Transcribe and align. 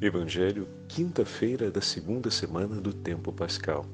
Evangelho, 0.00 0.68
quinta-feira 0.88 1.70
da 1.70 1.80
segunda 1.80 2.28
semana 2.28 2.80
do 2.80 2.92
tempo 2.92 3.32
pascal. 3.32 3.86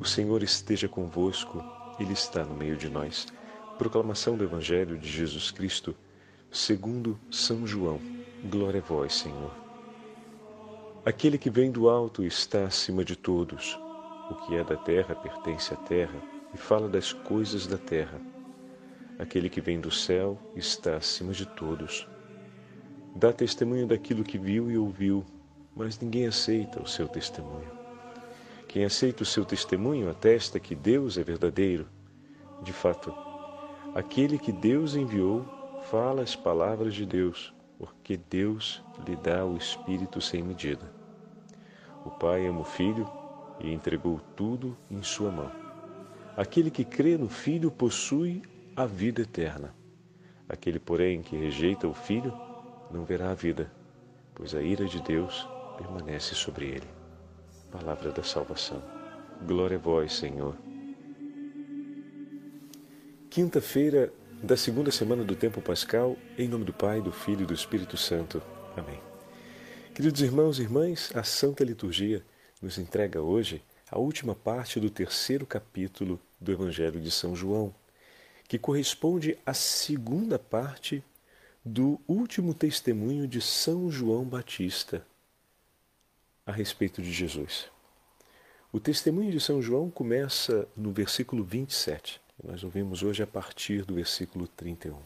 O 0.00 0.04
Senhor 0.04 0.42
esteja 0.42 0.88
convosco, 0.88 1.62
Ele 2.00 2.14
está 2.14 2.44
no 2.44 2.54
meio 2.54 2.76
de 2.76 2.88
nós. 2.88 3.26
Proclamação 3.76 4.38
do 4.38 4.44
Evangelho 4.44 4.98
de 4.98 5.06
Jesus 5.06 5.50
Cristo, 5.50 5.94
segundo 6.50 7.20
São 7.30 7.66
João. 7.66 8.00
Glória 8.50 8.80
a 8.80 8.82
vós, 8.82 9.14
Senhor. 9.14 9.52
Aquele 11.04 11.36
que 11.36 11.50
vem 11.50 11.70
do 11.70 11.90
alto 11.90 12.24
está 12.24 12.64
acima 12.64 13.04
de 13.04 13.14
todos. 13.14 13.78
O 14.30 14.34
que 14.46 14.56
é 14.56 14.64
da 14.64 14.78
terra 14.78 15.14
pertence 15.14 15.74
à 15.74 15.76
terra 15.76 16.20
e 16.54 16.56
fala 16.56 16.88
das 16.88 17.12
coisas 17.12 17.66
da 17.66 17.76
terra. 17.76 18.18
Aquele 19.18 19.50
que 19.50 19.60
vem 19.60 19.78
do 19.78 19.90
céu 19.90 20.38
está 20.56 20.96
acima 20.96 21.32
de 21.32 21.44
todos. 21.46 22.08
Dá 23.14 23.32
testemunho 23.32 23.86
daquilo 23.86 24.24
que 24.24 24.36
viu 24.36 24.68
e 24.68 24.76
ouviu, 24.76 25.24
mas 25.76 26.00
ninguém 26.00 26.26
aceita 26.26 26.82
o 26.82 26.86
seu 26.86 27.06
testemunho. 27.06 27.70
Quem 28.66 28.84
aceita 28.84 29.22
o 29.22 29.26
seu 29.26 29.44
testemunho 29.44 30.10
atesta 30.10 30.58
que 30.58 30.74
Deus 30.74 31.16
é 31.16 31.22
verdadeiro. 31.22 31.86
De 32.62 32.72
fato, 32.72 33.14
aquele 33.94 34.36
que 34.36 34.50
Deus 34.50 34.96
enviou 34.96 35.44
fala 35.88 36.22
as 36.22 36.34
palavras 36.34 36.92
de 36.92 37.06
Deus, 37.06 37.54
porque 37.78 38.16
Deus 38.16 38.82
lhe 39.06 39.14
dá 39.14 39.46
o 39.46 39.56
Espírito 39.56 40.20
sem 40.20 40.42
medida. 40.42 40.90
O 42.04 42.10
Pai 42.10 42.48
ama 42.48 42.62
o 42.62 42.64
Filho 42.64 43.08
e 43.60 43.72
entregou 43.72 44.20
tudo 44.34 44.76
em 44.90 45.04
sua 45.04 45.30
mão. 45.30 45.52
Aquele 46.36 46.68
que 46.68 46.84
crê 46.84 47.16
no 47.16 47.28
Filho 47.28 47.70
possui 47.70 48.42
a 48.74 48.86
vida 48.86 49.22
eterna. 49.22 49.72
Aquele, 50.48 50.80
porém, 50.80 51.22
que 51.22 51.36
rejeita 51.36 51.86
o 51.86 51.94
Filho 51.94 52.32
não 52.94 53.04
verá 53.04 53.32
a 53.32 53.34
vida, 53.34 53.70
pois 54.34 54.54
a 54.54 54.62
ira 54.62 54.86
de 54.86 55.02
Deus 55.02 55.48
permanece 55.76 56.34
sobre 56.34 56.66
ele. 56.66 56.88
Palavra 57.70 58.12
da 58.12 58.22
salvação. 58.22 58.80
Glória 59.44 59.76
a 59.76 59.80
vós, 59.80 60.12
Senhor. 60.12 60.56
Quinta-feira 63.28 64.12
da 64.40 64.56
segunda 64.56 64.92
semana 64.92 65.24
do 65.24 65.34
tempo 65.34 65.60
pascal, 65.60 66.16
em 66.38 66.46
nome 66.46 66.64
do 66.64 66.72
Pai, 66.72 67.00
do 67.00 67.10
Filho 67.10 67.42
e 67.42 67.46
do 67.46 67.52
Espírito 67.52 67.96
Santo. 67.96 68.40
Amém. 68.76 69.00
Queridos 69.92 70.20
irmãos 70.20 70.60
e 70.60 70.62
irmãs, 70.62 71.10
a 71.16 71.24
Santa 71.24 71.64
Liturgia 71.64 72.22
nos 72.62 72.78
entrega 72.78 73.20
hoje 73.20 73.60
a 73.90 73.98
última 73.98 74.36
parte 74.36 74.78
do 74.78 74.88
terceiro 74.88 75.44
capítulo 75.44 76.20
do 76.40 76.52
Evangelho 76.52 77.00
de 77.00 77.10
São 77.10 77.34
João, 77.34 77.74
que 78.46 78.58
corresponde 78.58 79.36
à 79.44 79.52
segunda 79.52 80.38
parte 80.38 81.02
do 81.64 81.98
último 82.06 82.52
testemunho 82.52 83.26
de 83.26 83.40
São 83.40 83.90
João 83.90 84.22
Batista 84.24 85.04
a 86.44 86.52
respeito 86.52 87.00
de 87.00 87.10
Jesus. 87.10 87.70
O 88.70 88.78
testemunho 88.78 89.32
de 89.32 89.40
São 89.40 89.62
João 89.62 89.90
começa 89.90 90.68
no 90.76 90.92
versículo 90.92 91.42
27. 91.42 92.20
Nós 92.42 92.62
ouvimos 92.62 93.02
hoje 93.02 93.22
a 93.22 93.26
partir 93.26 93.82
do 93.86 93.94
versículo 93.94 94.46
31. 94.46 94.98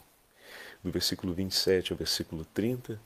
Do 0.83 0.91
versículo 0.91 1.33
27 1.33 1.93
ao 1.93 1.97
versículo 1.97 2.43
30 2.43 2.99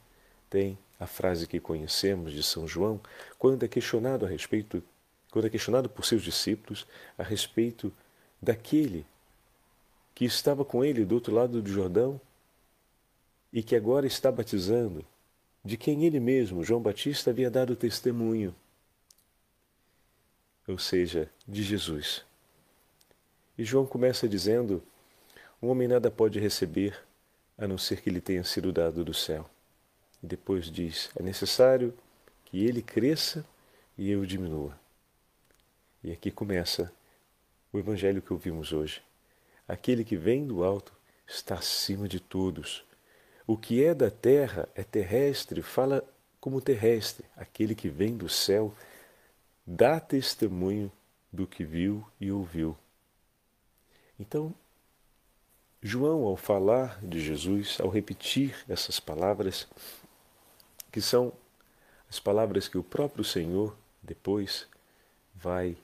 tem 0.49 0.75
a 0.99 1.05
frase 1.05 1.45
que 1.45 1.59
conhecemos 1.59 2.31
de 2.33 2.41
São 2.41 2.67
João, 2.67 2.99
quando 3.37 3.63
é 3.63 3.67
questionado 3.67 4.25
a 4.25 4.29
respeito, 4.29 4.81
quando 5.29 5.45
é 5.45 5.49
questionado 5.49 5.89
por 5.89 6.05
seus 6.05 6.23
discípulos 6.23 6.87
a 7.17 7.23
respeito 7.23 7.93
daquele 8.41 9.05
que 10.15 10.25
estava 10.25 10.65
com 10.65 10.83
ele 10.83 11.05
do 11.05 11.13
outro 11.13 11.35
lado 11.35 11.61
do 11.61 11.69
Jordão 11.69 12.19
e 13.53 13.61
que 13.61 13.75
agora 13.75 14.07
está 14.07 14.31
batizando, 14.31 15.05
de 15.63 15.77
quem 15.77 16.03
ele 16.05 16.19
mesmo, 16.19 16.63
João 16.63 16.81
Batista, 16.81 17.29
havia 17.29 17.51
dado 17.51 17.75
testemunho, 17.75 18.53
ou 20.67 20.79
seja, 20.79 21.29
de 21.47 21.61
Jesus. 21.61 22.25
E 23.55 23.63
João 23.63 23.85
começa 23.85 24.27
dizendo: 24.27 24.81
Um 25.61 25.67
homem 25.67 25.87
nada 25.87 26.09
pode 26.09 26.39
receber 26.39 26.99
a 27.55 27.67
não 27.67 27.77
ser 27.77 28.01
que 28.01 28.09
lhe 28.09 28.19
tenha 28.19 28.43
sido 28.43 28.73
dado 28.73 29.05
do 29.05 29.13
céu. 29.13 29.47
E 30.21 30.25
depois 30.25 30.71
diz: 30.71 31.11
É 31.15 31.21
necessário 31.21 31.93
que 32.45 32.65
ele 32.65 32.81
cresça 32.81 33.45
e 33.95 34.09
eu 34.09 34.25
diminua. 34.25 34.77
E 36.03 36.11
aqui 36.11 36.31
começa 36.31 36.91
o 37.71 37.77
evangelho 37.77 38.21
que 38.21 38.33
ouvimos 38.33 38.73
hoje. 38.73 39.01
Aquele 39.67 40.03
que 40.03 40.17
vem 40.17 40.45
do 40.45 40.63
alto 40.63 40.93
está 41.27 41.55
acima 41.55 42.07
de 42.07 42.19
todos 42.19 42.83
o 43.45 43.57
que 43.57 43.83
é 43.83 43.93
da 43.93 44.09
terra 44.09 44.67
é 44.73 44.83
terrestre, 44.83 45.61
fala 45.61 46.03
como 46.39 46.61
terrestre. 46.61 47.25
Aquele 47.35 47.75
que 47.75 47.89
vem 47.89 48.15
do 48.15 48.29
céu 48.29 48.73
dá 49.65 49.99
testemunho 49.99 50.91
do 51.31 51.45
que 51.45 51.63
viu 51.63 52.05
e 52.19 52.31
ouviu. 52.31 52.77
Então, 54.19 54.53
João, 55.81 56.23
ao 56.23 56.37
falar 56.37 56.97
de 57.03 57.19
Jesus, 57.19 57.77
ao 57.81 57.89
repetir 57.89 58.55
essas 58.69 58.99
palavras, 58.99 59.67
que 60.91 61.01
são 61.01 61.33
as 62.09 62.19
palavras 62.19 62.69
que 62.69 62.77
o 62.77 62.83
próprio 62.83 63.23
Senhor 63.23 63.75
depois 64.01 64.67
vai 65.35 65.75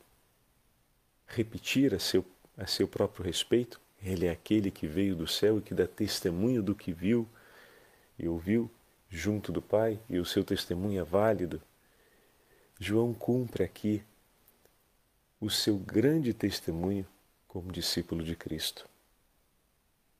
repetir 1.27 1.93
a 1.93 1.99
seu, 1.99 2.25
a 2.57 2.65
seu 2.65 2.87
próprio 2.87 3.25
respeito, 3.25 3.81
ele 4.01 4.25
é 4.25 4.31
aquele 4.31 4.71
que 4.71 4.87
veio 4.87 5.15
do 5.15 5.27
céu 5.27 5.57
e 5.57 5.61
que 5.61 5.73
dá 5.73 5.85
testemunho 5.85 6.63
do 6.63 6.73
que 6.73 6.93
viu 6.93 7.27
e 8.19 8.27
ouviu 8.27 8.69
junto 9.09 9.51
do 9.51 9.61
Pai 9.61 9.99
e 10.09 10.19
o 10.19 10.25
seu 10.25 10.43
testemunho 10.43 11.01
é 11.01 11.03
válido, 11.03 11.61
João 12.79 13.13
cumpre 13.13 13.63
aqui 13.63 14.03
o 15.41 15.49
seu 15.49 15.77
grande 15.77 16.33
testemunho 16.33 17.05
como 17.47 17.71
discípulo 17.71 18.23
de 18.23 18.35
Cristo. 18.35 18.87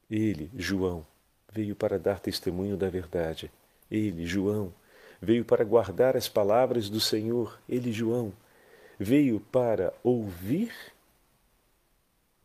Ele, 0.10 0.50
João, 0.56 1.06
veio 1.52 1.76
para 1.76 2.00
dar 2.00 2.20
testemunho 2.20 2.76
da 2.76 2.90
verdade. 2.90 3.52
Ele, 3.92 4.26
João, 4.26 4.74
veio 5.22 5.46
para 5.46 5.64
guardar 5.64 6.18
as 6.18 6.28
palavras 6.28 6.90
do 6.90 7.00
Senhor. 7.00 7.60
Ele, 7.68 7.92
João, 7.92 8.34
veio 8.98 9.40
para 9.40 9.94
ouvir 10.04 10.74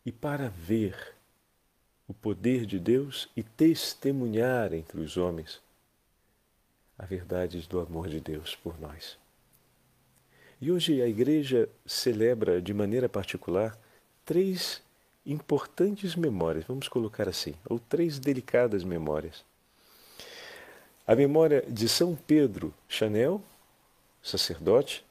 e 0.05 0.13
para 0.13 0.49
ver 0.49 1.14
o 2.07 2.15
poder 2.15 2.67
de 2.67 2.79
Deus 2.79 3.29
e 3.37 3.43
testemunhar 3.43 4.73
entre 4.73 5.01
os 5.01 5.17
homens 5.17 5.63
a 6.99 7.05
verdade 7.05 7.67
do 7.69 7.81
amor 7.81 8.09
de 8.09 8.21
Deus 8.21 8.55
por 8.55 8.81
nós. 8.81 9.19
E 10.61 10.71
hoje 10.71 11.03
a 11.03 11.09
Igreja 11.09 11.69
celebra 11.85 12.63
de 12.63 12.73
maneira 12.73 13.09
particular 13.09 13.77
três 14.25 14.81
importantes 15.27 16.15
memórias, 16.15 16.65
vamos 16.65 16.89
colocar 16.89 17.29
assim, 17.29 17.55
ou 17.69 17.79
três 17.79 18.19
delicadas 18.19 18.85
memórias. 18.85 19.45
A 21.07 21.15
memória 21.15 21.65
de 21.69 21.89
São 21.89 22.15
Pedro 22.15 22.73
Chanel, 22.89 23.43
sacerdote 24.23 25.05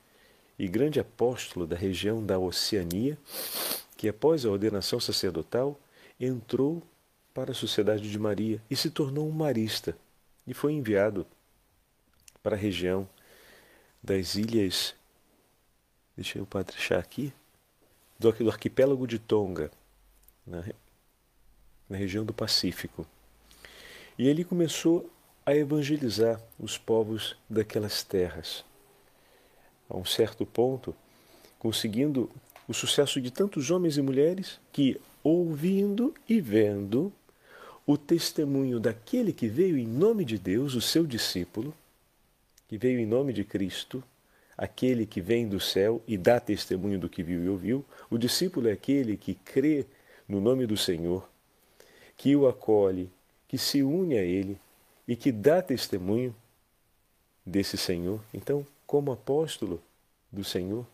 e 0.58 0.68
grande 0.68 1.00
apóstolo 1.00 1.68
da 1.68 1.76
região 1.76 2.26
da 2.26 2.40
Oceania, 2.40 3.18
que 3.98 4.08
após 4.08 4.46
a 4.46 4.50
ordenação 4.50 5.00
sacerdotal 5.00 5.78
entrou 6.26 6.82
para 7.34 7.52
a 7.52 7.56
Sociedade 7.56 8.10
de 8.10 8.20
Maria 8.20 8.62
e 8.70 8.76
se 8.76 8.90
tornou 8.90 9.28
um 9.28 9.32
marista 9.32 9.98
e 10.46 10.54
foi 10.54 10.74
enviado 10.74 11.26
para 12.42 12.56
a 12.56 12.60
região 12.60 13.08
das 14.02 14.36
ilhas, 14.36 14.94
deixa 16.16 16.38
eu 16.38 16.48
achar 16.54 17.00
aqui, 17.00 17.34
do, 18.20 18.32
do 18.32 18.50
arquipélago 18.50 19.08
de 19.08 19.18
Tonga, 19.18 19.72
na, 20.46 20.64
na 21.90 21.98
região 21.98 22.26
do 22.26 22.34
Pacífico. 22.34 23.06
E 24.18 24.28
ele 24.28 24.44
começou 24.44 25.10
a 25.46 25.56
evangelizar 25.56 26.42
os 26.60 26.78
povos 26.78 27.36
daquelas 27.50 28.04
terras. 28.04 28.64
A 29.90 29.98
um 29.98 30.06
certo 30.06 30.46
ponto, 30.46 30.96
conseguindo 31.58 32.30
o 32.68 32.74
sucesso 32.74 33.20
de 33.20 33.32
tantos 33.32 33.72
homens 33.72 33.98
e 33.98 34.02
mulheres 34.02 34.60
que, 34.72 35.00
ouvindo 35.24 36.14
e 36.28 36.40
vendo 36.40 37.12
o 37.86 37.98
testemunho 37.98 38.80
daquele 38.80 39.34
que 39.34 39.48
veio 39.48 39.78
em 39.78 39.86
nome 39.86 40.24
de 40.24 40.38
Deus, 40.38 40.74
o 40.74 40.82
seu 40.82 41.06
discípulo, 41.06 41.74
que 42.68 42.78
veio 42.78 43.00
em 43.00 43.06
nome 43.06 43.34
de 43.34 43.44
Cristo, 43.44 44.04
aquele 44.58 45.06
que 45.06 45.20
vem 45.20 45.48
do 45.48 45.60
céu 45.60 46.02
e 46.08 46.18
dá 46.18 46.40
testemunho 46.40 47.00
do 47.00 47.10
que 47.10 47.24
viu 47.24 47.44
e 47.44 47.50
ouviu, 47.50 47.84
o 48.10 48.18
discípulo 48.18 48.70
é 48.70 48.72
aquele 48.72 49.18
que 49.18 49.34
crê 49.34 49.86
no 50.28 50.40
nome 50.40 50.66
do 50.66 50.78
Senhor, 50.78 51.28
que 52.16 52.36
o 52.36 52.48
acolhe, 52.48 53.10
que 53.48 53.58
se 53.58 53.84
une 53.84 54.18
a 54.18 54.22
ele 54.22 54.58
e 55.08 55.16
que 55.16 55.32
dá 55.32 55.62
testemunho 55.62 56.34
desse 57.46 57.78
Senhor. 57.78 58.22
Então, 58.34 58.66
como 58.88 59.12
apóstolo 59.12 59.82
do 60.32 60.44
Senhor 60.44 60.86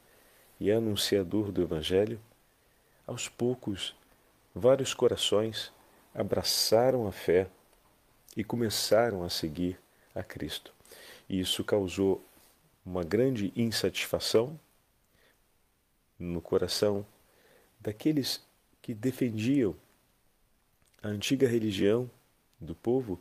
e 0.59 0.71
anunciador 0.71 1.51
do 1.51 1.61
Evangelho, 1.61 2.19
aos 3.07 3.29
poucos 3.29 3.95
vários 4.53 4.93
corações 4.93 5.71
abraçaram 6.13 7.07
a 7.07 7.11
fé 7.11 7.47
e 8.35 8.43
começaram 8.43 9.23
a 9.23 9.29
seguir 9.29 9.79
a 10.13 10.21
Cristo. 10.21 10.73
E 11.29 11.39
isso 11.39 11.63
causou 11.63 12.23
uma 12.85 13.03
grande 13.03 13.53
insatisfação 13.55 14.59
no 16.17 16.41
coração 16.41 17.05
daqueles 17.79 18.43
que 18.81 18.93
defendiam 18.93 19.75
a 21.01 21.07
antiga 21.07 21.47
religião 21.47 22.09
do 22.59 22.75
povo, 22.75 23.19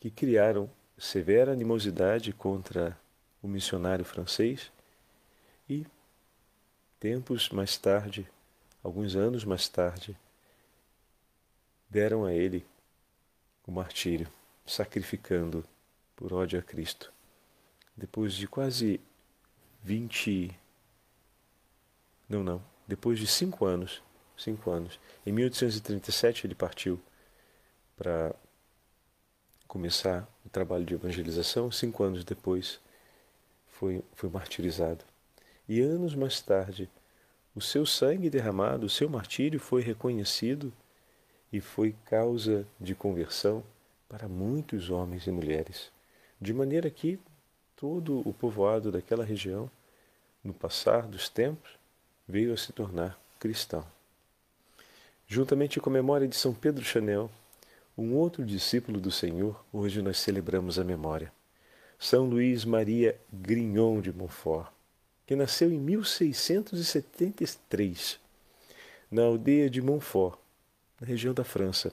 que 0.00 0.10
criaram 0.10 0.68
severa 0.98 1.52
animosidade 1.52 2.32
contra 2.32 2.98
o 3.42 3.46
missionário 3.46 4.04
francês 4.04 4.72
tempos 6.98 7.50
mais 7.50 7.76
tarde, 7.76 8.26
alguns 8.82 9.16
anos 9.16 9.44
mais 9.44 9.68
tarde, 9.68 10.16
deram 11.88 12.24
a 12.24 12.32
ele 12.32 12.66
o 13.66 13.72
martírio, 13.72 14.28
sacrificando 14.66 15.64
por 16.14 16.32
ódio 16.32 16.58
a 16.58 16.62
Cristo. 16.62 17.12
Depois 17.96 18.34
de 18.34 18.46
quase 18.46 19.00
vinte. 19.82 20.50
Não, 22.28 22.42
não. 22.42 22.62
Depois 22.86 23.18
de 23.18 23.26
cinco 23.26 23.64
anos. 23.64 24.02
Cinco 24.36 24.70
anos. 24.70 25.00
Em 25.24 25.32
1837 25.32 26.46
ele 26.46 26.54
partiu 26.54 27.00
para 27.96 28.34
começar 29.66 30.28
o 30.44 30.48
trabalho 30.48 30.84
de 30.84 30.94
evangelização. 30.94 31.70
Cinco 31.70 32.02
anos 32.02 32.24
depois 32.24 32.78
foi, 33.66 34.04
foi 34.14 34.28
martirizado. 34.28 35.04
E 35.68 35.80
anos 35.80 36.14
mais 36.14 36.40
tarde, 36.40 36.88
o 37.54 37.60
seu 37.60 37.84
sangue 37.84 38.30
derramado, 38.30 38.86
o 38.86 38.90
seu 38.90 39.08
martírio 39.08 39.58
foi 39.58 39.82
reconhecido 39.82 40.72
e 41.52 41.60
foi 41.60 41.94
causa 42.04 42.66
de 42.80 42.94
conversão 42.94 43.64
para 44.08 44.28
muitos 44.28 44.90
homens 44.90 45.26
e 45.26 45.30
mulheres, 45.32 45.90
de 46.40 46.54
maneira 46.54 46.88
que 46.88 47.18
todo 47.74 48.20
o 48.28 48.32
povoado 48.32 48.92
daquela 48.92 49.24
região, 49.24 49.68
no 50.44 50.54
passar 50.54 51.02
dos 51.08 51.28
tempos, 51.28 51.70
veio 52.28 52.52
a 52.52 52.56
se 52.56 52.72
tornar 52.72 53.18
cristão. 53.40 53.84
Juntamente 55.26 55.80
com 55.80 55.90
a 55.90 55.92
memória 55.92 56.28
de 56.28 56.36
São 56.36 56.54
Pedro 56.54 56.84
Chanel, 56.84 57.28
um 57.98 58.14
outro 58.14 58.44
discípulo 58.44 59.00
do 59.00 59.10
Senhor, 59.10 59.64
hoje 59.72 60.00
nós 60.00 60.18
celebramos 60.18 60.78
a 60.78 60.84
memória. 60.84 61.32
São 61.98 62.26
Luís 62.26 62.64
Maria 62.64 63.18
Grignon 63.32 64.00
de 64.00 64.12
Montfort, 64.12 64.75
que 65.26 65.34
nasceu 65.34 65.72
em 65.72 65.80
1673, 65.80 68.20
na 69.10 69.24
aldeia 69.24 69.68
de 69.68 69.82
Montfort, 69.82 70.38
na 71.00 71.06
região 71.06 71.34
da 71.34 71.42
França. 71.42 71.92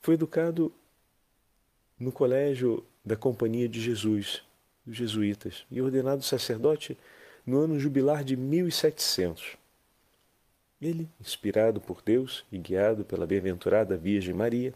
Foi 0.00 0.14
educado 0.14 0.72
no 1.98 2.10
colégio 2.10 2.82
da 3.04 3.16
Companhia 3.16 3.68
de 3.68 3.78
Jesus, 3.80 4.42
dos 4.86 4.96
jesuítas, 4.96 5.66
e 5.70 5.82
ordenado 5.82 6.22
sacerdote 6.22 6.96
no 7.44 7.58
ano 7.58 7.78
jubilar 7.78 8.24
de 8.24 8.34
1700. 8.36 9.58
Ele, 10.80 11.08
inspirado 11.20 11.80
por 11.80 12.00
Deus 12.02 12.44
e 12.52 12.58
guiado 12.58 13.04
pela 13.04 13.26
bem-aventurada 13.26 13.96
Virgem 13.96 14.32
Maria, 14.32 14.72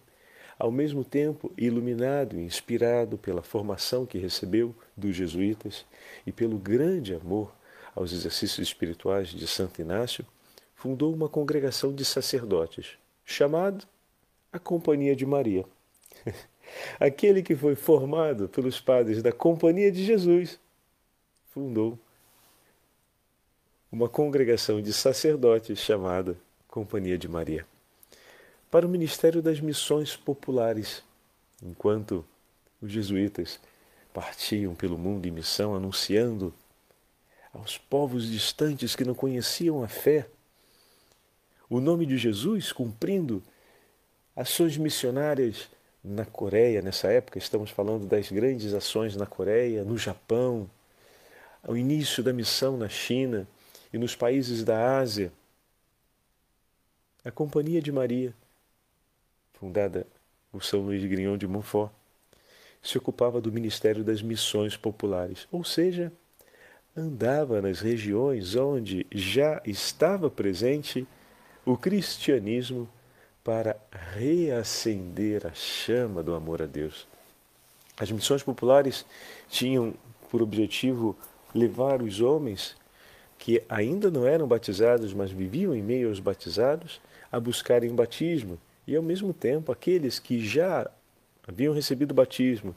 ao 0.58 0.70
mesmo 0.70 1.02
tempo 1.04 1.52
iluminado 1.56 2.36
e 2.36 2.42
inspirado 2.42 3.16
pela 3.16 3.42
formação 3.42 4.04
que 4.04 4.18
recebeu 4.18 4.74
dos 4.96 5.14
jesuítas 5.16 5.86
e 6.26 6.32
pelo 6.32 6.58
grande 6.58 7.14
amor 7.14 7.54
aos 7.94 8.12
exercícios 8.12 8.66
espirituais 8.66 9.28
de 9.28 9.46
Santo 9.46 9.80
Inácio, 9.80 10.26
fundou 10.74 11.12
uma 11.14 11.28
congregação 11.28 11.94
de 11.94 12.04
sacerdotes, 12.04 12.98
chamado 13.24 13.86
a 14.52 14.58
Companhia 14.58 15.14
de 15.14 15.24
Maria. 15.24 15.64
Aquele 16.98 17.42
que 17.42 17.54
foi 17.54 17.74
formado 17.74 18.48
pelos 18.48 18.80
padres 18.80 19.22
da 19.22 19.32
Companhia 19.32 19.92
de 19.92 20.04
Jesus 20.04 20.58
fundou 21.50 21.98
uma 23.90 24.08
congregação 24.08 24.80
de 24.80 24.92
sacerdotes 24.92 25.78
chamada 25.78 26.36
Companhia 26.66 27.18
de 27.18 27.28
Maria 27.28 27.66
para 28.70 28.86
o 28.86 28.88
ministério 28.88 29.42
das 29.42 29.60
missões 29.60 30.16
populares, 30.16 31.04
enquanto 31.62 32.24
os 32.80 32.90
jesuítas 32.90 33.60
partiam 34.14 34.74
pelo 34.74 34.96
mundo 34.96 35.26
em 35.26 35.30
missão 35.30 35.74
anunciando 35.74 36.54
aos 37.52 37.76
povos 37.76 38.26
distantes 38.26 38.96
que 38.96 39.04
não 39.04 39.14
conheciam 39.14 39.82
a 39.82 39.88
fé 39.88 40.26
o 41.72 41.80
nome 41.80 42.04
de 42.04 42.18
Jesus, 42.18 42.70
cumprindo 42.70 43.42
ações 44.36 44.76
missionárias 44.76 45.70
na 46.04 46.26
Coreia, 46.26 46.82
nessa 46.82 47.08
época, 47.08 47.38
estamos 47.38 47.70
falando 47.70 48.06
das 48.06 48.30
grandes 48.30 48.74
ações 48.74 49.16
na 49.16 49.24
Coreia, 49.24 49.82
no 49.82 49.96
Japão, 49.96 50.68
ao 51.62 51.74
início 51.74 52.22
da 52.22 52.30
missão 52.30 52.76
na 52.76 52.90
China 52.90 53.48
e 53.90 53.96
nos 53.96 54.14
países 54.14 54.62
da 54.62 54.98
Ásia. 54.98 55.32
A 57.24 57.30
Companhia 57.30 57.80
de 57.80 57.90
Maria, 57.90 58.34
fundada 59.54 60.06
por 60.50 60.62
São 60.62 60.80
Luís 60.80 61.02
Grignon 61.02 61.38
de 61.38 61.46
Montfort, 61.46 61.90
se 62.82 62.98
ocupava 62.98 63.40
do 63.40 63.50
ministério 63.50 64.04
das 64.04 64.20
missões 64.20 64.76
populares, 64.76 65.48
ou 65.50 65.64
seja, 65.64 66.12
andava 66.96 67.62
nas 67.62 67.80
regiões 67.80 68.54
onde 68.54 69.06
já 69.10 69.60
estava 69.64 70.30
presente 70.30 71.06
o 71.64 71.76
cristianismo 71.76 72.88
para 73.42 73.76
reacender 74.14 75.46
a 75.46 75.52
chama 75.52 76.22
do 76.22 76.34
amor 76.34 76.62
a 76.62 76.66
Deus. 76.66 77.06
As 77.98 78.10
missões 78.10 78.42
populares 78.42 79.04
tinham 79.48 79.94
por 80.30 80.42
objetivo 80.42 81.16
levar 81.54 82.02
os 82.02 82.20
homens 82.20 82.76
que 83.38 83.62
ainda 83.68 84.10
não 84.10 84.26
eram 84.26 84.46
batizados, 84.46 85.12
mas 85.12 85.32
viviam 85.32 85.74
em 85.74 85.82
meio 85.82 86.08
aos 86.08 86.20
batizados, 86.20 87.00
a 87.30 87.40
buscarem 87.40 87.90
o 87.90 87.94
batismo, 87.94 88.58
e 88.86 88.94
ao 88.94 89.02
mesmo 89.02 89.32
tempo 89.32 89.72
aqueles 89.72 90.18
que 90.18 90.44
já 90.44 90.88
haviam 91.46 91.74
recebido 91.74 92.12
o 92.12 92.14
batismo, 92.14 92.76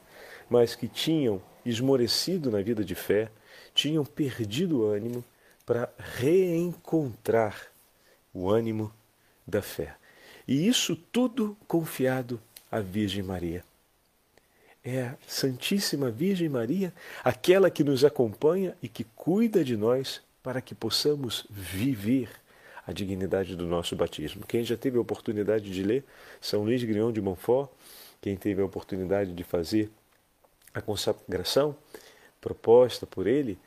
mas 0.50 0.74
que 0.74 0.88
tinham 0.88 1.40
esmorecido 1.64 2.50
na 2.50 2.60
vida 2.62 2.84
de 2.84 2.96
fé, 2.96 3.30
tinham 3.76 4.04
perdido 4.04 4.80
o 4.80 4.86
ânimo 4.86 5.22
para 5.64 5.92
reencontrar 5.98 7.68
o 8.32 8.50
ânimo 8.50 8.92
da 9.46 9.60
fé. 9.60 9.94
E 10.48 10.66
isso 10.66 10.96
tudo 10.96 11.56
confiado 11.68 12.40
à 12.72 12.80
Virgem 12.80 13.22
Maria. 13.22 13.62
É 14.82 15.02
a 15.02 15.14
Santíssima 15.26 16.10
Virgem 16.10 16.48
Maria 16.48 16.92
aquela 17.22 17.70
que 17.70 17.84
nos 17.84 18.04
acompanha 18.04 18.76
e 18.82 18.88
que 18.88 19.04
cuida 19.04 19.62
de 19.62 19.76
nós 19.76 20.22
para 20.42 20.60
que 20.60 20.74
possamos 20.74 21.46
viver 21.50 22.30
a 22.86 22.92
dignidade 22.92 23.56
do 23.56 23.66
nosso 23.66 23.96
batismo. 23.96 24.46
Quem 24.46 24.62
já 24.62 24.76
teve 24.76 24.96
a 24.96 25.00
oportunidade 25.00 25.70
de 25.70 25.82
ler 25.82 26.04
São 26.40 26.62
Luís 26.62 26.82
Grignon 26.82 27.10
de 27.10 27.20
Montfort, 27.20 27.68
quem 28.22 28.36
teve 28.36 28.62
a 28.62 28.64
oportunidade 28.64 29.32
de 29.32 29.42
fazer 29.42 29.90
a 30.72 30.80
consagração 30.80 31.76
proposta 32.40 33.04
por 33.06 33.26
ele, 33.26 33.58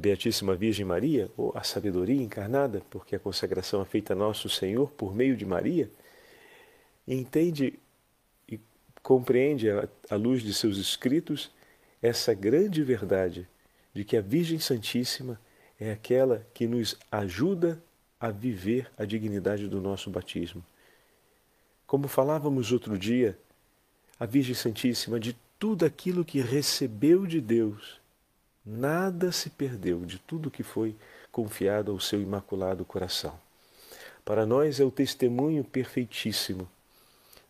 a 0.00 0.08
Beatíssima 0.10 0.56
Virgem 0.56 0.86
Maria, 0.86 1.30
ou 1.36 1.52
a 1.54 1.62
sabedoria 1.62 2.22
encarnada, 2.22 2.82
porque 2.88 3.14
a 3.14 3.18
consagração 3.18 3.82
é 3.82 3.84
feita 3.84 4.14
a 4.14 4.16
nosso 4.16 4.48
Senhor 4.48 4.90
por 4.92 5.14
meio 5.14 5.36
de 5.36 5.44
Maria, 5.44 5.90
entende 7.06 7.78
e 8.48 8.58
compreende 9.02 9.68
à 10.08 10.16
luz 10.16 10.42
de 10.42 10.54
seus 10.54 10.78
escritos 10.78 11.50
essa 12.00 12.32
grande 12.32 12.82
verdade 12.82 13.46
de 13.92 14.02
que 14.02 14.16
a 14.16 14.22
Virgem 14.22 14.58
Santíssima 14.58 15.38
é 15.78 15.92
aquela 15.92 16.46
que 16.54 16.66
nos 16.66 16.96
ajuda 17.12 17.78
a 18.18 18.30
viver 18.30 18.90
a 18.96 19.04
dignidade 19.04 19.68
do 19.68 19.82
nosso 19.82 20.08
batismo. 20.08 20.64
Como 21.86 22.08
falávamos 22.08 22.72
outro 22.72 22.96
dia, 22.96 23.38
a 24.18 24.24
Virgem 24.24 24.54
Santíssima, 24.54 25.20
de 25.20 25.36
tudo 25.58 25.84
aquilo 25.84 26.24
que 26.24 26.40
recebeu 26.40 27.26
de 27.26 27.38
Deus, 27.38 27.99
Nada 28.64 29.32
se 29.32 29.50
perdeu 29.50 30.04
de 30.04 30.18
tudo 30.18 30.50
que 30.50 30.62
foi 30.62 30.94
confiado 31.32 31.92
ao 31.92 32.00
seu 32.00 32.20
imaculado 32.20 32.84
coração. 32.84 33.38
Para 34.24 34.44
nós 34.44 34.78
é 34.80 34.84
o 34.84 34.90
testemunho 34.90 35.64
perfeitíssimo 35.64 36.68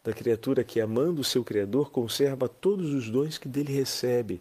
da 0.02 0.12
criatura 0.12 0.64
que, 0.64 0.80
amando 0.80 1.20
o 1.20 1.24
seu 1.24 1.44
Criador, 1.44 1.90
conserva 1.90 2.48
todos 2.48 2.94
os 2.94 3.10
dons 3.10 3.36
que 3.36 3.48
dele 3.48 3.72
recebe. 3.72 4.40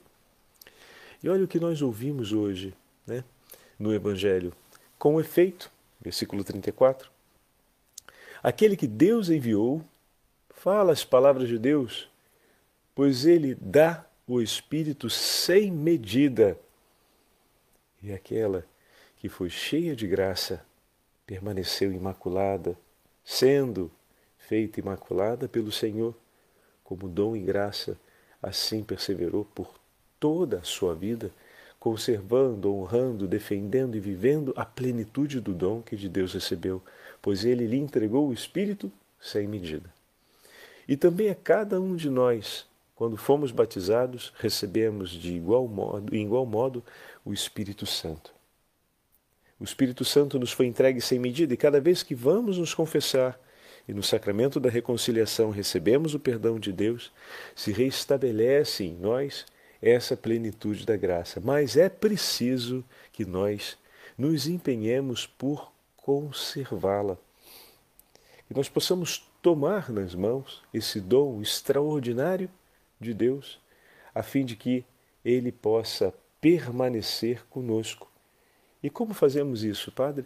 E 1.22 1.28
olha 1.28 1.44
o 1.44 1.48
que 1.48 1.60
nós 1.60 1.82
ouvimos 1.82 2.32
hoje 2.32 2.74
né, 3.06 3.24
no 3.78 3.94
Evangelho. 3.94 4.54
Com 4.98 5.20
efeito, 5.20 5.70
versículo 6.00 6.44
34, 6.44 7.10
aquele 8.42 8.78
que 8.78 8.88
Deus 8.88 9.30
enviou 9.30 9.84
fala 10.50 10.92
as 10.92 11.04
palavras 11.04 11.48
de 11.48 11.58
Deus, 11.58 12.10
pois 12.96 13.26
ele 13.26 13.56
dá 13.56 14.06
o 14.30 14.40
Espírito 14.44 15.10
sem 15.10 15.72
medida. 15.72 16.56
E 18.02 18.14
aquela 18.14 18.64
que 19.18 19.28
foi 19.28 19.50
cheia 19.50 19.96
de 19.96 20.06
graça 20.06 20.64
permaneceu 21.26 21.92
imaculada, 21.92 22.78
sendo 23.26 23.92
feita 24.38 24.80
imaculada 24.80 25.50
pelo 25.50 25.72
Senhor, 25.72 26.16
como 26.84 27.10
dom 27.10 27.36
e 27.36 27.40
graça, 27.40 27.98
assim 28.42 28.84
perseverou 28.84 29.46
por 29.46 29.74
toda 30.20 30.60
a 30.60 30.64
sua 30.64 30.94
vida, 30.94 31.32
conservando, 31.80 32.72
honrando, 32.72 33.28
defendendo 33.28 33.96
e 33.96 34.00
vivendo 34.00 34.54
a 34.56 34.64
plenitude 34.64 35.40
do 35.40 35.56
dom 35.56 35.82
que 35.82 35.96
de 35.96 36.08
Deus 36.08 36.34
recebeu, 36.34 36.84
pois 37.20 37.44
ele 37.44 37.66
lhe 37.66 37.78
entregou 37.78 38.30
o 38.30 38.34
Espírito 38.34 38.92
sem 39.20 39.48
medida. 39.48 39.92
E 40.88 40.96
também 40.96 41.30
a 41.30 41.36
cada 41.36 41.82
um 41.82 41.96
de 41.96 42.12
nós, 42.12 42.69
quando 43.00 43.16
fomos 43.16 43.54
batizados, 43.54 44.34
recebemos 44.40 45.12
de 45.12 45.34
igual 45.34 45.66
modo, 45.70 46.14
em 46.14 46.26
igual 46.26 46.46
modo 46.46 46.84
o 47.24 47.32
Espírito 47.32 47.86
Santo. 47.86 48.34
O 49.58 49.64
Espírito 49.64 50.04
Santo 50.04 50.38
nos 50.38 50.52
foi 50.52 50.66
entregue 50.66 51.00
sem 51.00 51.18
medida 51.18 51.54
e 51.54 51.58
cada 51.58 51.80
vez 51.80 52.04
que 52.04 52.14
vamos 52.14 52.58
nos 52.58 52.74
confessar 52.74 53.40
e 53.88 53.94
no 53.94 54.04
sacramento 54.04 54.60
da 54.60 54.70
reconciliação 54.70 55.50
recebemos 55.50 56.14
o 56.14 56.20
perdão 56.20 56.60
de 56.60 56.74
Deus, 56.74 57.10
se 57.56 57.72
reestabelece 57.72 58.84
em 58.84 58.96
nós 58.96 59.46
essa 59.82 60.18
plenitude 60.18 60.86
da 60.86 60.98
graça. 60.98 61.40
Mas 61.42 61.78
é 61.78 61.88
preciso 61.88 62.84
que 63.14 63.24
nós 63.24 63.78
nos 64.18 64.46
empenhemos 64.46 65.26
por 65.26 65.72
conservá-la. 65.96 67.18
Que 68.46 68.54
nós 68.54 68.68
possamos 68.68 69.26
tomar 69.42 69.90
nas 69.90 70.14
mãos 70.14 70.62
esse 70.74 71.00
dom 71.00 71.42
extraordinário 71.42 72.50
de 73.00 73.14
Deus, 73.14 73.60
a 74.14 74.22
fim 74.22 74.46
de 74.46 74.56
que 74.56 74.86
ele 75.24 75.52
possa 75.52 76.14
permanecer 76.42 77.46
conosco. 77.50 78.10
E 78.82 78.90
como 78.90 79.14
fazemos 79.14 79.64
isso, 79.64 79.92
Padre? 79.92 80.26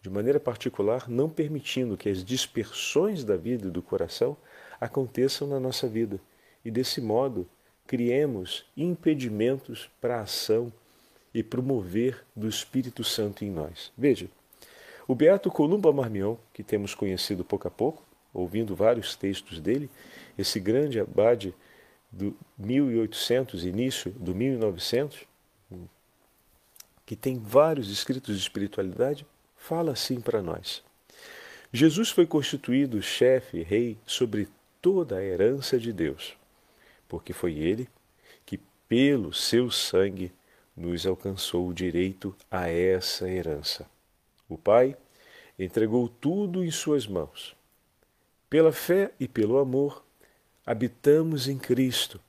De 0.00 0.10
maneira 0.10 0.40
particular, 0.40 1.08
não 1.08 1.30
permitindo 1.30 1.96
que 1.96 2.08
as 2.08 2.24
dispersões 2.24 3.24
da 3.24 3.36
vida 3.36 3.68
e 3.68 3.70
do 3.70 3.82
coração 3.82 4.36
aconteçam 4.80 5.46
na 5.46 5.60
nossa 5.60 5.86
vida. 5.86 6.20
E 6.64 6.70
desse 6.70 7.00
modo, 7.00 7.48
criemos 7.86 8.64
impedimentos 8.76 9.88
para 10.00 10.18
a 10.18 10.22
ação 10.22 10.72
e 11.32 11.42
promover 11.42 12.24
do 12.34 12.48
Espírito 12.48 13.04
Santo 13.04 13.44
em 13.44 13.50
nós. 13.50 13.92
Veja, 13.96 14.28
o 15.06 15.14
Beato 15.14 15.50
Columba 15.50 15.92
Marmion, 15.92 16.36
que 16.52 16.62
temos 16.62 16.94
conhecido 16.94 17.44
pouco 17.44 17.68
a 17.68 17.70
pouco, 17.70 18.02
ouvindo 18.34 18.74
vários 18.74 19.14
textos 19.14 19.60
dele, 19.60 19.90
esse 20.38 20.58
grande 20.58 20.98
abade 20.98 21.54
do 22.12 22.36
1800, 22.58 23.64
início 23.64 24.10
do 24.12 24.34
1900, 24.34 25.24
que 27.06 27.16
tem 27.16 27.38
vários 27.38 27.90
escritos 27.90 28.36
de 28.36 28.42
espiritualidade, 28.42 29.26
fala 29.56 29.92
assim 29.92 30.20
para 30.20 30.42
nós. 30.42 30.82
Jesus 31.72 32.10
foi 32.10 32.26
constituído 32.26 33.02
chefe, 33.02 33.62
rei 33.62 33.96
sobre 34.06 34.48
toda 34.80 35.16
a 35.16 35.24
herança 35.24 35.78
de 35.78 35.92
Deus 35.92 36.36
porque 37.12 37.34
foi 37.34 37.58
ele 37.58 37.86
que, 38.46 38.58
pelo 38.88 39.34
seu 39.34 39.70
sangue, 39.70 40.32
nos 40.74 41.06
alcançou 41.06 41.68
o 41.68 41.74
direito 41.74 42.34
a 42.50 42.70
essa 42.70 43.28
herança. 43.28 43.84
O 44.48 44.56
Pai 44.56 44.96
entregou 45.58 46.08
tudo 46.08 46.64
em 46.64 46.70
Suas 46.70 47.06
mãos. 47.06 47.54
Pela 48.48 48.72
fé 48.72 49.12
e 49.20 49.28
pelo 49.28 49.58
amor, 49.58 50.02
habitamos 50.64 51.48
em 51.48 51.58
Cristo. 51.58 52.20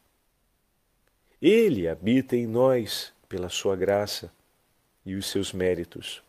Ele 1.42 1.88
habita 1.88 2.36
em 2.36 2.48
nós 2.48 3.14
pela 3.28 3.50
Sua 3.50 3.76
graça 3.76 4.32
e 5.06 5.16
os 5.16 5.26
seus 5.26 5.52
méritos. 5.52 6.24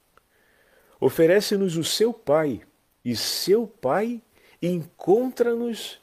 Oferece-nos 1.00 1.76
o 1.76 1.84
seu 1.84 2.12
Pai, 2.12 2.62
e 3.04 3.14
seu 3.14 3.66
Pai 3.66 4.20
encontra-nos 4.60 6.00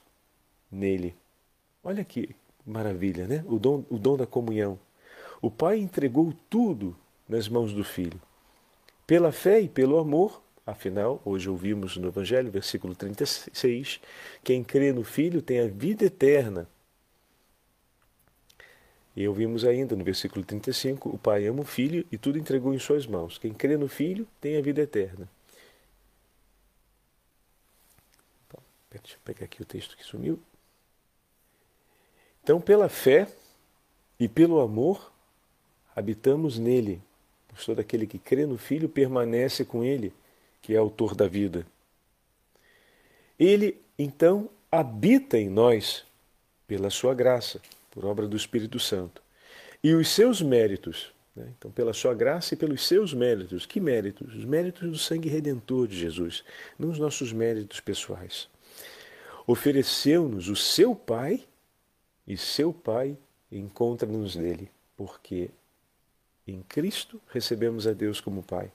nele. 0.72 1.16
Olha 1.84 2.04
que 2.06 2.36
Maravilha, 2.66 3.28
né? 3.28 3.44
O 3.48 3.58
dom, 3.58 3.84
o 3.90 3.98
dom 3.98 4.16
da 4.16 4.28
comunhão. 4.28 4.80
O 5.42 5.50
Pai 5.50 5.80
entregou 5.80 6.34
tudo 6.50 6.96
nas 7.28 7.50
mãos 7.50 7.74
do 7.74 7.84
Filho. 7.84 8.22
Pela 9.08 9.32
fé 9.32 9.62
e 9.62 9.68
pelo 9.68 9.98
amor, 9.98 10.42
afinal, 10.66 11.22
hoje 11.26 11.50
ouvimos 11.50 11.98
no 11.98 12.08
Evangelho, 12.08 12.52
versículo 12.52 12.96
36, 12.96 14.00
quem 14.44 14.64
crê 14.64 14.92
no 14.92 15.04
Filho 15.04 15.42
tem 15.42 15.60
a 15.60 15.68
vida 15.68 16.06
eterna. 16.06 16.68
E 19.16 19.28
ouvimos 19.28 19.66
ainda 19.66 19.96
no 19.96 20.04
versículo 20.04 20.46
35, 20.46 21.10
o 21.10 21.18
Pai 21.18 21.46
ama 21.46 21.62
o 21.62 21.66
Filho 21.66 22.06
e 22.12 22.18
tudo 22.18 22.38
entregou 22.38 22.74
em 22.74 22.80
suas 22.80 23.06
mãos. 23.06 23.38
Quem 23.38 23.54
crê 23.54 23.76
no 23.76 23.88
Filho 23.88 24.28
tem 24.40 24.58
a 24.58 24.62
vida 24.62 24.82
eterna. 24.82 25.28
Deixa 28.90 29.16
eu 29.16 29.20
pegar 29.24 29.46
aqui 29.46 29.62
o 29.62 29.66
texto 29.66 29.96
que 29.96 30.04
sumiu. 30.04 30.40
Então, 32.44 32.60
pela 32.60 32.90
fé 32.90 33.28
e 34.20 34.28
pelo 34.28 34.60
amor, 34.60 35.12
habitamos 35.96 36.58
nele, 36.58 37.02
pois 37.48 37.66
todo 37.66 37.80
aquele 37.80 38.06
que 38.06 38.20
crê 38.20 38.46
no 38.46 38.58
Filho 38.58 38.90
permanece 38.90 39.64
com 39.64 39.84
ele, 39.84 40.14
que 40.62 40.74
é 40.74 40.78
autor 40.78 41.16
da 41.16 41.28
vida. 41.28 41.66
Ele, 43.40 43.82
então, 43.98 44.50
habita 44.72 45.38
em 45.38 45.50
nós 45.50 46.06
pela 46.68 46.90
sua 46.90 47.14
graça, 47.14 47.60
por 47.90 48.06
obra 48.06 48.28
do 48.28 48.38
Espírito 48.38 48.80
Santo. 48.80 49.22
E 49.84 49.94
os 49.94 50.10
seus 50.10 50.42
méritos, 50.42 51.12
né? 51.36 51.52
então, 51.58 51.72
pela 51.72 51.92
sua 51.92 52.14
graça 52.14 52.54
e 52.54 52.58
pelos 52.58 52.86
seus 52.88 53.14
méritos. 53.14 53.66
Que 53.66 53.80
méritos? 53.80 54.36
Os 54.36 54.46
méritos 54.46 54.90
do 54.90 54.98
sangue 54.98 55.28
redentor 55.28 55.88
de 55.88 55.98
Jesus, 55.98 56.44
não 56.78 56.90
os 56.90 57.00
nossos 57.00 57.34
méritos 57.34 57.80
pessoais. 57.80 58.48
Ofereceu-nos 59.48 60.48
o 60.48 60.56
seu 60.56 60.96
Pai 60.96 61.44
e 62.28 62.38
seu 62.38 62.72
Pai 62.72 63.18
encontra-nos 63.52 64.36
nele, 64.36 64.70
porque 64.96 65.50
em 66.48 66.62
Cristo 66.62 67.20
recebemos 67.28 67.88
a 67.88 67.94
Deus 67.94 68.22
como 68.22 68.44
Pai. 68.44 68.72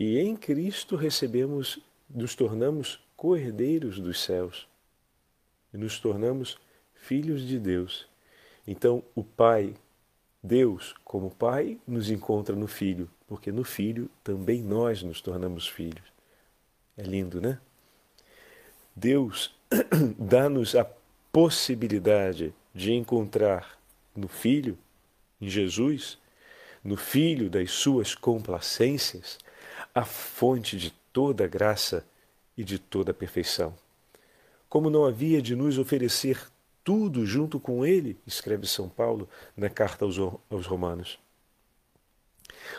E 0.00 0.18
em 0.18 0.34
Cristo 0.34 0.96
recebemos, 0.96 1.78
nos 2.08 2.34
tornamos 2.34 2.98
co-herdeiros 3.18 4.00
dos 4.00 4.24
céus. 4.24 4.66
E 5.74 5.76
nos 5.76 6.00
tornamos 6.00 6.58
filhos 6.94 7.46
de 7.46 7.58
Deus. 7.58 8.08
Então, 8.66 9.04
o 9.14 9.22
Pai, 9.22 9.74
Deus, 10.42 10.94
como 11.04 11.30
Pai, 11.30 11.78
nos 11.86 12.10
encontra 12.10 12.56
no 12.56 12.66
Filho, 12.66 13.10
porque 13.28 13.52
no 13.52 13.62
Filho 13.62 14.08
também 14.24 14.62
nós 14.62 15.02
nos 15.02 15.20
tornamos 15.20 15.68
filhos. 15.68 16.10
É 16.96 17.02
lindo, 17.02 17.38
né? 17.38 17.60
Deus 18.96 19.54
dá-nos 20.18 20.74
a 20.74 20.90
possibilidade 21.30 22.54
de 22.74 22.94
encontrar 22.94 23.78
no 24.16 24.28
Filho, 24.28 24.78
em 25.38 25.50
Jesus, 25.50 26.16
no 26.82 26.96
Filho 26.96 27.50
das 27.50 27.70
suas 27.70 28.14
complacências, 28.14 29.38
a 29.94 30.04
fonte 30.04 30.76
de 30.76 30.90
toda 31.12 31.46
graça 31.46 32.04
e 32.56 32.64
de 32.64 32.78
toda 32.78 33.14
perfeição. 33.14 33.74
Como 34.68 34.90
não 34.90 35.04
havia 35.04 35.42
de 35.42 35.56
nos 35.56 35.78
oferecer 35.78 36.40
tudo 36.84 37.26
junto 37.26 37.58
com 37.58 37.84
Ele, 37.84 38.16
escreve 38.26 38.66
São 38.66 38.88
Paulo 38.88 39.28
na 39.56 39.68
carta 39.68 40.04
aos, 40.04 40.16
aos 40.50 40.66
Romanos. 40.66 41.18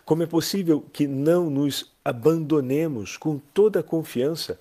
Como 0.05 0.23
é 0.23 0.25
possível 0.25 0.81
que 0.93 1.07
não 1.07 1.49
nos 1.49 1.91
abandonemos 2.03 3.17
com 3.17 3.37
toda 3.53 3.79
a 3.79 3.83
confiança 3.83 4.59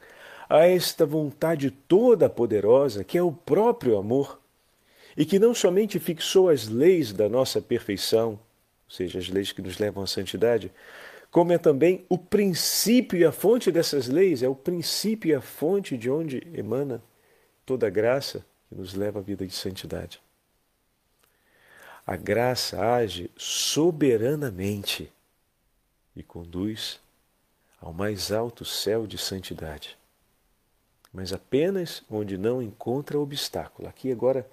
a 0.48 0.66
esta 0.66 1.06
vontade 1.06 1.70
toda 1.70 2.28
poderosa 2.28 3.04
que 3.04 3.16
é 3.16 3.22
o 3.22 3.32
próprio 3.32 3.96
amor 3.96 4.40
e 5.16 5.24
que 5.24 5.38
não 5.38 5.54
somente 5.54 5.98
fixou 5.98 6.48
as 6.48 6.68
leis 6.68 7.12
da 7.12 7.28
nossa 7.28 7.60
perfeição, 7.60 8.30
ou 8.30 8.38
seja, 8.88 9.18
as 9.18 9.28
leis 9.28 9.52
que 9.52 9.62
nos 9.62 9.78
levam 9.78 10.02
à 10.02 10.06
santidade, 10.06 10.72
como 11.30 11.52
é 11.52 11.58
também 11.58 12.04
o 12.08 12.18
princípio 12.18 13.18
e 13.18 13.24
a 13.24 13.30
fonte 13.30 13.70
dessas 13.70 14.08
leis, 14.08 14.42
é 14.42 14.48
o 14.48 14.54
princípio 14.54 15.30
e 15.30 15.34
a 15.34 15.40
fonte 15.40 15.96
de 15.96 16.10
onde 16.10 16.42
emana 16.52 17.02
toda 17.64 17.86
a 17.86 17.90
graça 17.90 18.44
que 18.68 18.74
nos 18.74 18.94
leva 18.94 19.20
à 19.20 19.22
vida 19.22 19.46
de 19.46 19.54
santidade. 19.54 20.20
A 22.04 22.16
graça 22.16 22.80
age 22.94 23.30
soberanamente 23.36 25.12
e 26.16 26.22
conduz 26.22 26.98
ao 27.80 27.92
mais 27.92 28.32
alto 28.32 28.64
céu 28.64 29.06
de 29.06 29.16
santidade, 29.16 29.96
mas 31.12 31.32
apenas 31.32 32.02
onde 32.10 32.36
não 32.36 32.60
encontra 32.60 33.18
obstáculo. 33.18 33.88
Aqui 33.88 34.10
agora 34.10 34.48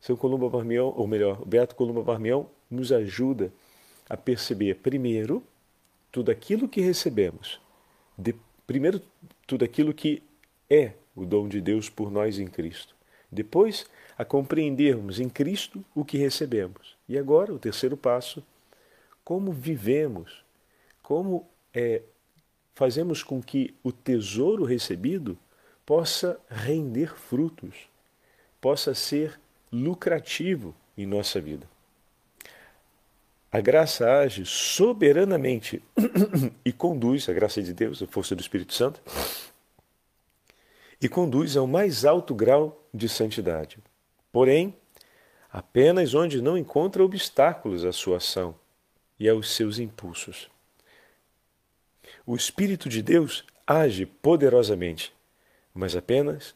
seu 0.00 0.16
Columba 0.16 0.48
Barmião, 0.48 0.94
ou 0.96 1.06
melhor, 1.06 1.44
Beato 1.44 1.74
Columba 1.74 2.02
Barmião 2.02 2.48
nos 2.70 2.92
ajuda 2.92 3.46
a 3.46 3.67
perceber, 4.16 4.76
primeiro, 4.76 5.42
tudo 6.10 6.30
aquilo 6.30 6.68
que 6.68 6.80
recebemos. 6.80 7.60
De, 8.16 8.34
primeiro, 8.66 9.00
tudo 9.46 9.64
aquilo 9.64 9.92
que 9.92 10.22
é 10.68 10.92
o 11.14 11.24
dom 11.24 11.48
de 11.48 11.60
Deus 11.60 11.88
por 11.88 12.10
nós 12.10 12.38
em 12.38 12.46
Cristo. 12.46 12.94
Depois, 13.30 13.86
a 14.16 14.24
compreendermos 14.24 15.20
em 15.20 15.28
Cristo 15.28 15.84
o 15.94 16.04
que 16.04 16.16
recebemos. 16.16 16.96
E 17.08 17.18
agora, 17.18 17.52
o 17.52 17.58
terceiro 17.58 17.96
passo, 17.96 18.42
como 19.24 19.52
vivemos, 19.52 20.42
como 21.02 21.46
é, 21.74 22.02
fazemos 22.74 23.22
com 23.22 23.42
que 23.42 23.74
o 23.82 23.92
tesouro 23.92 24.64
recebido 24.64 25.38
possa 25.84 26.40
render 26.48 27.14
frutos, 27.16 27.88
possa 28.60 28.94
ser 28.94 29.38
lucrativo 29.70 30.74
em 30.96 31.06
nossa 31.06 31.40
vida. 31.40 31.68
A 33.50 33.60
graça 33.60 34.10
age 34.20 34.44
soberanamente 34.44 35.82
e 36.64 36.72
conduz, 36.72 37.28
a 37.28 37.32
graça 37.32 37.62
de 37.62 37.72
Deus, 37.72 38.02
a 38.02 38.06
força 38.06 38.36
do 38.36 38.40
Espírito 38.40 38.74
Santo, 38.74 39.00
e 41.00 41.08
conduz 41.08 41.56
ao 41.56 41.66
mais 41.66 42.04
alto 42.04 42.34
grau 42.34 42.86
de 42.92 43.08
santidade. 43.08 43.78
Porém, 44.30 44.76
apenas 45.50 46.14
onde 46.14 46.42
não 46.42 46.58
encontra 46.58 47.02
obstáculos 47.02 47.84
à 47.84 47.92
sua 47.92 48.18
ação 48.18 48.54
e 49.18 49.28
aos 49.28 49.50
seus 49.50 49.78
impulsos. 49.78 50.50
O 52.26 52.36
Espírito 52.36 52.88
de 52.88 53.00
Deus 53.02 53.44
age 53.66 54.04
poderosamente, 54.04 55.14
mas 55.72 55.96
apenas 55.96 56.54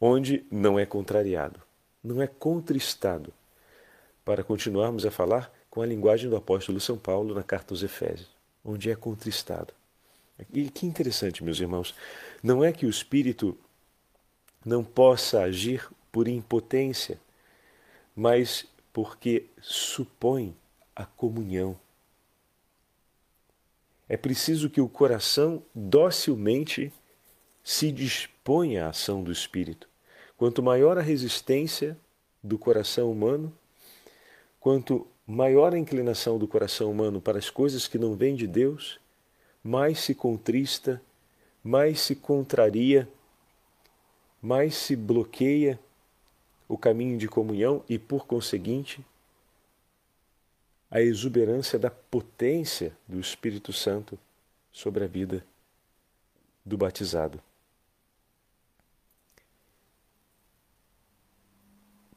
onde 0.00 0.44
não 0.50 0.78
é 0.78 0.84
contrariado, 0.84 1.60
não 2.02 2.20
é 2.20 2.26
contristado. 2.26 3.32
Para 4.24 4.42
continuarmos 4.42 5.06
a 5.06 5.10
falar 5.10 5.53
com 5.74 5.82
a 5.82 5.86
linguagem 5.86 6.30
do 6.30 6.36
apóstolo 6.36 6.78
São 6.78 6.96
Paulo 6.96 7.34
na 7.34 7.42
carta 7.42 7.74
aos 7.74 7.82
Efésios, 7.82 8.28
onde 8.64 8.92
é 8.92 8.94
contristado. 8.94 9.74
E 10.52 10.70
que 10.70 10.86
interessante, 10.86 11.42
meus 11.42 11.58
irmãos, 11.58 11.92
não 12.40 12.62
é 12.62 12.72
que 12.72 12.86
o 12.86 12.88
Espírito 12.88 13.58
não 14.64 14.84
possa 14.84 15.40
agir 15.40 15.90
por 16.12 16.28
impotência, 16.28 17.18
mas 18.14 18.64
porque 18.92 19.46
supõe 19.60 20.56
a 20.94 21.04
comunhão. 21.04 21.76
É 24.08 24.16
preciso 24.16 24.70
que 24.70 24.80
o 24.80 24.88
coração 24.88 25.60
docilmente 25.74 26.92
se 27.64 27.90
disponha 27.90 28.86
à 28.86 28.90
ação 28.90 29.24
do 29.24 29.32
Espírito. 29.32 29.88
Quanto 30.36 30.62
maior 30.62 30.98
a 30.98 31.02
resistência 31.02 31.98
do 32.40 32.56
coração 32.56 33.10
humano, 33.10 33.52
quanto 34.60 35.04
maior 35.26 35.74
a 35.74 35.78
inclinação 35.78 36.38
do 36.38 36.48
coração 36.48 36.90
humano 36.90 37.20
para 37.20 37.38
as 37.38 37.50
coisas 37.50 37.88
que 37.88 37.98
não 37.98 38.14
vêm 38.14 38.34
de 38.34 38.46
Deus, 38.46 38.98
mais 39.62 40.00
se 40.00 40.14
contrista, 40.14 41.00
mais 41.62 42.00
se 42.00 42.14
contraria 42.14 43.08
mais 44.44 44.74
se 44.74 44.94
bloqueia 44.94 45.80
o 46.68 46.76
caminho 46.76 47.16
de 47.16 47.26
comunhão 47.26 47.82
e, 47.88 47.98
por 47.98 48.26
conseguinte, 48.26 49.02
a 50.90 51.00
exuberância 51.00 51.78
da 51.78 51.90
potência 51.90 52.94
do 53.08 53.18
Espírito 53.18 53.72
Santo 53.72 54.18
sobre 54.70 55.02
a 55.02 55.06
vida 55.06 55.42
do 56.62 56.76
batizado. 56.76 57.42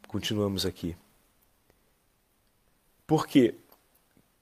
Continuamos 0.06 0.66
aqui. 0.66 0.98
Porque, 3.08 3.56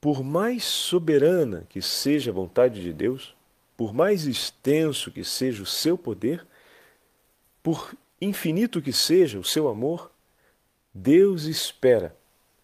por 0.01 0.23
mais 0.23 0.63
soberana 0.63 1.67
que 1.69 1.81
seja 1.81 2.31
a 2.31 2.33
vontade 2.33 2.81
de 2.81 2.91
Deus, 2.91 3.35
por 3.77 3.93
mais 3.93 4.25
extenso 4.25 5.11
que 5.11 5.23
seja 5.23 5.61
o 5.61 5.67
seu 5.67 5.95
poder, 5.97 6.45
por 7.61 7.95
infinito 8.19 8.81
que 8.81 8.91
seja 8.91 9.37
o 9.37 9.43
seu 9.43 9.67
amor, 9.67 10.11
Deus 10.91 11.43
espera 11.43 12.15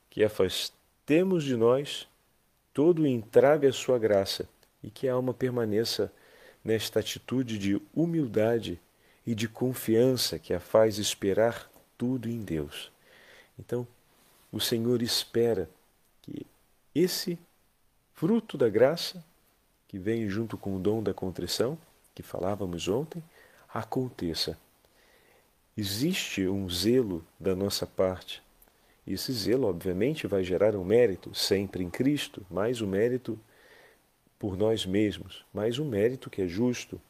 que 0.09 0.23
afastemos 0.23 1.43
de 1.43 1.55
nós 1.55 2.07
todo 2.73 3.03
o 3.03 3.07
entrave 3.07 3.67
à 3.67 3.73
sua 3.73 3.99
graça 3.99 4.49
e 4.83 4.89
que 4.89 5.07
a 5.07 5.13
alma 5.13 5.33
permaneça 5.33 6.11
nesta 6.63 6.99
atitude 6.99 7.59
de 7.59 7.81
humildade 7.93 8.79
e 9.25 9.35
de 9.35 9.47
confiança 9.47 10.39
que 10.39 10.53
a 10.53 10.59
faz 10.59 10.97
esperar 10.97 11.69
tudo 11.97 12.29
em 12.29 12.39
Deus. 12.39 12.91
Então, 13.59 13.85
o 14.51 14.59
Senhor 14.59 15.01
espera 15.01 15.69
que 16.21 16.45
esse 16.93 17.37
fruto 18.13 18.57
da 18.57 18.69
graça, 18.69 19.23
que 19.87 19.97
vem 19.97 20.29
junto 20.29 20.57
com 20.57 20.75
o 20.75 20.79
dom 20.79 21.01
da 21.01 21.13
contrição, 21.13 21.77
que 22.13 22.23
falávamos 22.23 22.87
ontem, 22.87 23.23
aconteça 23.73 24.57
existe 25.75 26.47
um 26.47 26.69
zelo 26.69 27.25
da 27.39 27.55
nossa 27.55 27.87
parte. 27.87 28.43
Esse 29.07 29.33
zelo, 29.33 29.67
obviamente, 29.67 30.27
vai 30.27 30.43
gerar 30.43 30.75
um 30.75 30.83
mérito 30.83 31.33
sempre 31.33 31.83
em 31.83 31.89
Cristo, 31.89 32.45
mais 32.49 32.81
um 32.81 32.87
mérito 32.87 33.39
por 34.37 34.57
nós 34.57 34.85
mesmos, 34.85 35.45
mais 35.53 35.79
um 35.79 35.85
mérito 35.85 36.29
que 36.29 36.41
é 36.41 36.47
justo, 36.47 37.01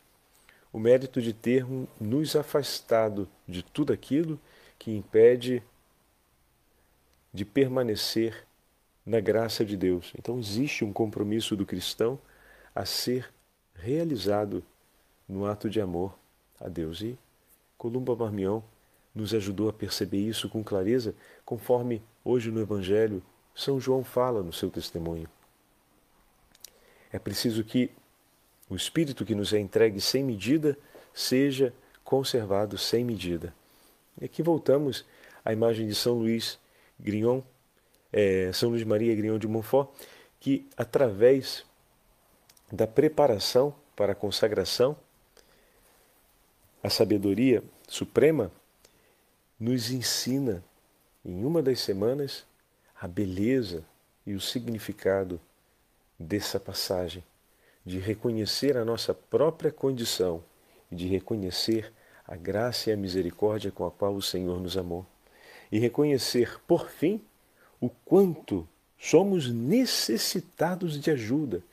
o 0.71 0.79
mérito 0.79 1.21
de 1.21 1.33
termos 1.33 1.87
nos 1.99 2.35
afastado 2.35 3.27
de 3.47 3.61
tudo 3.61 3.91
aquilo 3.91 4.39
que 4.79 4.91
impede 4.91 5.61
de 7.33 7.43
permanecer 7.43 8.45
na 9.11 9.19
graça 9.19 9.65
de 9.65 9.75
Deus. 9.75 10.13
Então 10.17 10.39
existe 10.39 10.85
um 10.85 10.93
compromisso 10.93 11.53
do 11.53 11.65
cristão 11.65 12.17
a 12.73 12.85
ser 12.85 13.29
realizado 13.75 14.63
no 15.27 15.45
ato 15.45 15.69
de 15.69 15.81
amor 15.81 16.17
a 16.57 16.69
Deus. 16.69 17.01
E 17.01 17.19
Columba 17.77 18.15
Marmion 18.15 18.61
nos 19.13 19.33
ajudou 19.33 19.67
a 19.67 19.73
perceber 19.73 20.25
isso 20.25 20.47
com 20.47 20.63
clareza, 20.63 21.13
conforme 21.43 22.01
hoje 22.23 22.49
no 22.51 22.61
Evangelho 22.61 23.21
São 23.53 23.81
João 23.81 24.01
fala 24.01 24.41
no 24.41 24.53
seu 24.53 24.71
testemunho. 24.71 25.27
É 27.11 27.19
preciso 27.19 27.65
que 27.65 27.91
o 28.69 28.77
Espírito 28.77 29.25
que 29.25 29.35
nos 29.35 29.51
é 29.51 29.59
entregue 29.59 29.99
sem 29.99 30.23
medida 30.23 30.77
seja 31.13 31.73
conservado 32.01 32.77
sem 32.77 33.03
medida. 33.03 33.53
E 34.21 34.23
aqui 34.23 34.41
voltamos 34.41 35.05
à 35.43 35.51
imagem 35.51 35.85
de 35.85 35.95
São 35.95 36.13
Luís 36.13 36.57
Grignon, 36.97 37.41
é, 38.11 38.51
São 38.53 38.69
Luís 38.69 38.83
Maria 38.83 39.15
Grignon 39.15 39.37
de 39.37 39.47
Montfort, 39.47 39.89
que 40.39 40.67
através 40.75 41.65
da 42.71 42.87
preparação 42.87 43.73
para 43.95 44.13
a 44.13 44.15
consagração 44.15 44.97
a 46.83 46.89
sabedoria 46.89 47.63
suprema 47.87 48.51
nos 49.59 49.91
ensina, 49.91 50.63
em 51.23 51.43
uma 51.45 51.61
das 51.61 51.79
semanas, 51.79 52.45
a 52.99 53.07
beleza 53.07 53.85
e 54.25 54.33
o 54.33 54.41
significado 54.41 55.39
dessa 56.17 56.59
passagem, 56.59 57.23
de 57.85 57.99
reconhecer 57.99 58.77
a 58.77 58.85
nossa 58.85 59.13
própria 59.13 59.71
condição 59.71 60.43
e 60.91 60.95
de 60.95 61.07
reconhecer 61.07 61.93
a 62.27 62.35
graça 62.35 62.89
e 62.89 62.93
a 62.93 62.97
misericórdia 62.97 63.71
com 63.71 63.85
a 63.85 63.91
qual 63.91 64.15
o 64.15 64.21
Senhor 64.21 64.59
nos 64.59 64.77
amou. 64.77 65.05
E 65.71 65.79
reconhecer, 65.79 66.59
por 66.67 66.89
fim, 66.89 67.21
o 67.81 67.89
quanto 67.89 68.67
somos 68.97 69.51
necessitados 69.51 71.01
de 71.01 71.09
ajuda 71.09 71.63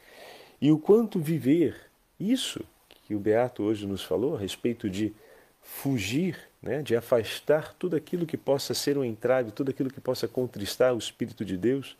e 0.60 0.72
o 0.72 0.78
quanto 0.78 1.20
viver 1.20 1.76
isso 2.18 2.64
que 2.88 3.14
o 3.14 3.20
Beato 3.20 3.62
hoje 3.62 3.86
nos 3.86 4.02
falou 4.02 4.34
a 4.34 4.40
respeito 4.40 4.88
de 4.88 5.14
fugir, 5.62 6.38
né, 6.62 6.82
de 6.82 6.96
afastar 6.96 7.74
tudo 7.74 7.94
aquilo 7.94 8.26
que 8.26 8.36
possa 8.36 8.72
ser 8.72 8.96
um 8.96 9.04
entrave, 9.04 9.52
tudo 9.52 9.70
aquilo 9.70 9.90
que 9.90 10.00
possa 10.00 10.26
contristar 10.26 10.94
o 10.94 10.98
Espírito 10.98 11.44
de 11.44 11.56
Deus 11.56 11.96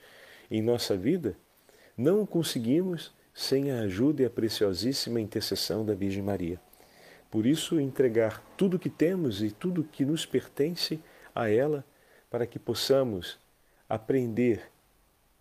em 0.51 0.63
nossa 0.63 0.97
vida, 0.97 1.37
não 1.97 2.25
conseguimos 2.25 3.13
sem 3.35 3.71
a 3.71 3.83
ajuda 3.83 4.23
e 4.23 4.25
a 4.25 4.31
preciosíssima 4.31 5.21
intercessão 5.21 5.85
da 5.85 5.95
Virgem 5.95 6.23
Maria. 6.23 6.59
Por 7.31 7.47
isso, 7.47 7.79
entregar 7.79 8.43
tudo 8.57 8.77
o 8.77 8.79
que 8.79 8.89
temos 8.89 9.43
e 9.43 9.51
tudo 9.51 9.85
que 9.85 10.05
nos 10.05 10.25
pertence 10.25 10.99
a 11.35 11.49
ela, 11.49 11.85
para 12.31 12.47
que 12.47 12.59
possamos 12.59 13.39
aprender 13.89 14.71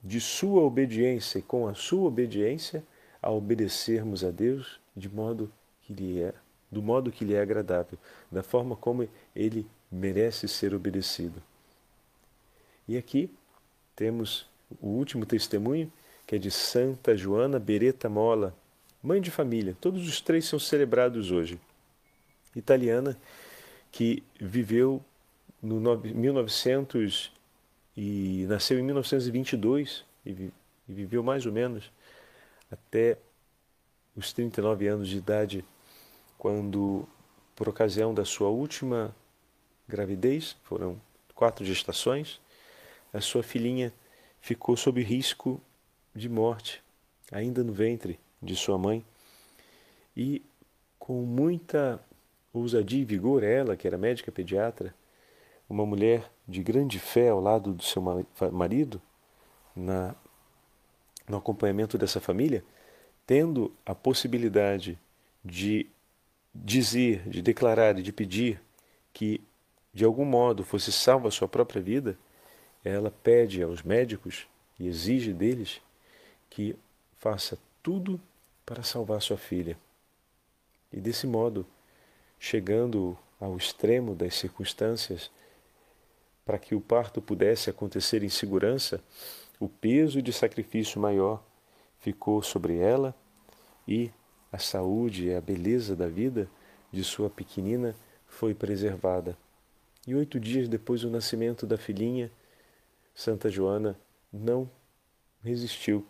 de 0.04 0.22
Sua 0.22 0.62
obediência 0.62 1.40
e 1.40 1.42
com 1.42 1.68
a 1.68 1.74
Sua 1.74 2.08
obediência 2.08 2.84
a 3.22 3.32
obedecermos 3.32 4.24
a 4.24 4.32
Deus 4.32 4.80
de 4.96 5.10
modo 5.10 5.52
que 5.82 5.94
lhe 5.94 6.22
é, 6.22 6.34
do 6.72 6.82
modo 6.82 7.12
que 7.12 7.26
lhe 7.26 7.34
é 7.34 7.42
agradável, 7.42 7.98
da 8.32 8.44
forma 8.44 8.76
como 8.76 9.08
ele 9.36 9.66
merece 9.92 10.48
ser 10.48 10.74
obedecido. 10.74 11.42
E 12.88 12.98
aqui 12.98 13.30
temos 13.96 14.46
o 14.82 14.88
último 14.88 15.26
testemunho, 15.26 15.92
que 16.26 16.36
é 16.36 16.38
de 16.38 16.52
Santa 16.52 17.16
Joana 17.16 17.60
Beretta 17.60 18.10
Mola, 18.10 18.56
mãe 19.02 19.22
de 19.22 19.32
família. 19.32 19.76
Todos 19.80 20.08
os 20.08 20.22
três 20.22 20.46
são 20.46 20.60
celebrados 20.60 21.32
hoje. 21.32 21.60
Italiana 22.56 23.18
que 23.92 24.24
viveu 24.40 25.02
no 25.62 25.80
1900 25.98 27.32
e 27.98 28.46
nasceu 28.48 28.78
em 28.78 28.84
1922 28.84 30.06
e 30.24 30.52
viveu 30.88 31.24
mais 31.24 31.48
ou 31.48 31.52
menos 31.52 31.92
até 32.72 33.18
os 34.16 34.32
39 34.32 34.88
anos 34.88 35.08
de 35.10 35.18
idade, 35.18 35.66
quando, 36.38 37.08
por 37.56 37.68
ocasião 37.68 38.14
da 38.14 38.24
sua 38.24 38.50
última 38.50 39.16
gravidez, 39.88 40.56
foram 40.64 41.02
quatro 41.34 41.66
gestações, 41.66 42.40
a 43.12 43.20
sua 43.20 43.42
filhinha 43.42 43.92
ficou 44.40 44.78
sob 44.78 45.02
risco 45.02 45.60
de 46.14 46.30
morte, 46.30 46.84
ainda 47.32 47.64
no 47.64 47.74
ventre 47.74 48.20
de 48.42 48.56
sua 48.56 48.78
mãe. 48.78 49.04
E 50.16 50.44
com 51.00 51.22
muita 51.24 52.00
ousadia 52.54 53.02
e 53.02 53.06
vigor, 53.06 53.44
ela, 53.44 53.76
que 53.76 53.88
era 53.88 53.98
médica 53.98 54.32
pediatra, 54.32 54.94
uma 55.70 55.86
mulher 55.86 56.32
de 56.48 56.64
grande 56.64 57.00
fé 57.00 57.30
ao 57.30 57.42
lado 57.42 57.74
do 57.74 57.84
seu 57.84 58.02
marido, 58.52 59.02
na 59.76 60.16
no 61.28 61.38
acompanhamento 61.38 61.98
dessa 61.98 62.22
família, 62.22 62.64
tendo 63.26 63.74
a 63.86 63.94
possibilidade 63.94 64.98
de 65.44 65.86
dizer, 66.56 67.28
de 67.28 67.42
declarar 67.42 68.00
e 68.00 68.02
de 68.02 68.14
pedir 68.14 68.62
que 69.12 69.42
de 69.94 70.06
algum 70.06 70.24
modo 70.24 70.64
fosse 70.64 70.92
salva 70.92 71.28
a 71.28 71.32
sua 71.32 71.48
própria 71.48 71.82
vida, 71.82 72.18
ela 72.84 73.12
pede 73.12 73.62
aos 73.62 73.84
médicos 73.84 74.48
e 74.80 74.88
exige 74.88 75.34
deles 75.34 75.82
que 76.50 76.76
faça 77.18 77.58
tudo 77.84 78.20
para 78.66 78.84
salvar 78.84 79.22
sua 79.22 79.38
filha. 79.38 79.78
E 80.94 81.02
desse 81.02 81.28
modo, 81.28 81.66
chegando 82.40 83.18
ao 83.40 83.58
extremo 83.58 84.16
das 84.16 84.36
circunstâncias, 84.36 85.30
para 86.48 86.58
que 86.58 86.74
o 86.74 86.80
parto 86.80 87.22
pudesse 87.22 87.70
acontecer 87.70 88.24
em 88.24 88.30
segurança, 88.30 89.04
o 89.60 89.68
peso 89.68 90.22
de 90.22 90.32
sacrifício 90.32 90.98
maior 90.98 91.44
ficou 92.00 92.42
sobre 92.42 92.78
ela 92.78 93.14
e 93.86 94.10
a 94.50 94.58
saúde 94.58 95.26
e 95.26 95.36
a 95.36 95.42
beleza 95.42 95.94
da 95.94 96.08
vida 96.08 96.50
de 96.90 97.04
sua 97.04 97.30
pequenina 97.30 97.94
foi 98.26 98.54
preservada. 98.54 99.38
E 100.08 100.16
oito 100.16 100.40
dias 100.40 100.70
depois 100.70 101.02
do 101.02 101.10
nascimento 101.10 101.68
da 101.68 101.78
filhinha, 101.78 102.32
Santa 103.14 103.50
Joana 103.50 104.00
não 104.32 104.70
resistiu 105.44 106.08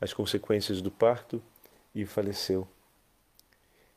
às 0.00 0.14
consequências 0.14 0.80
do 0.80 0.90
parto 0.90 1.42
e 1.94 2.06
faleceu, 2.06 2.66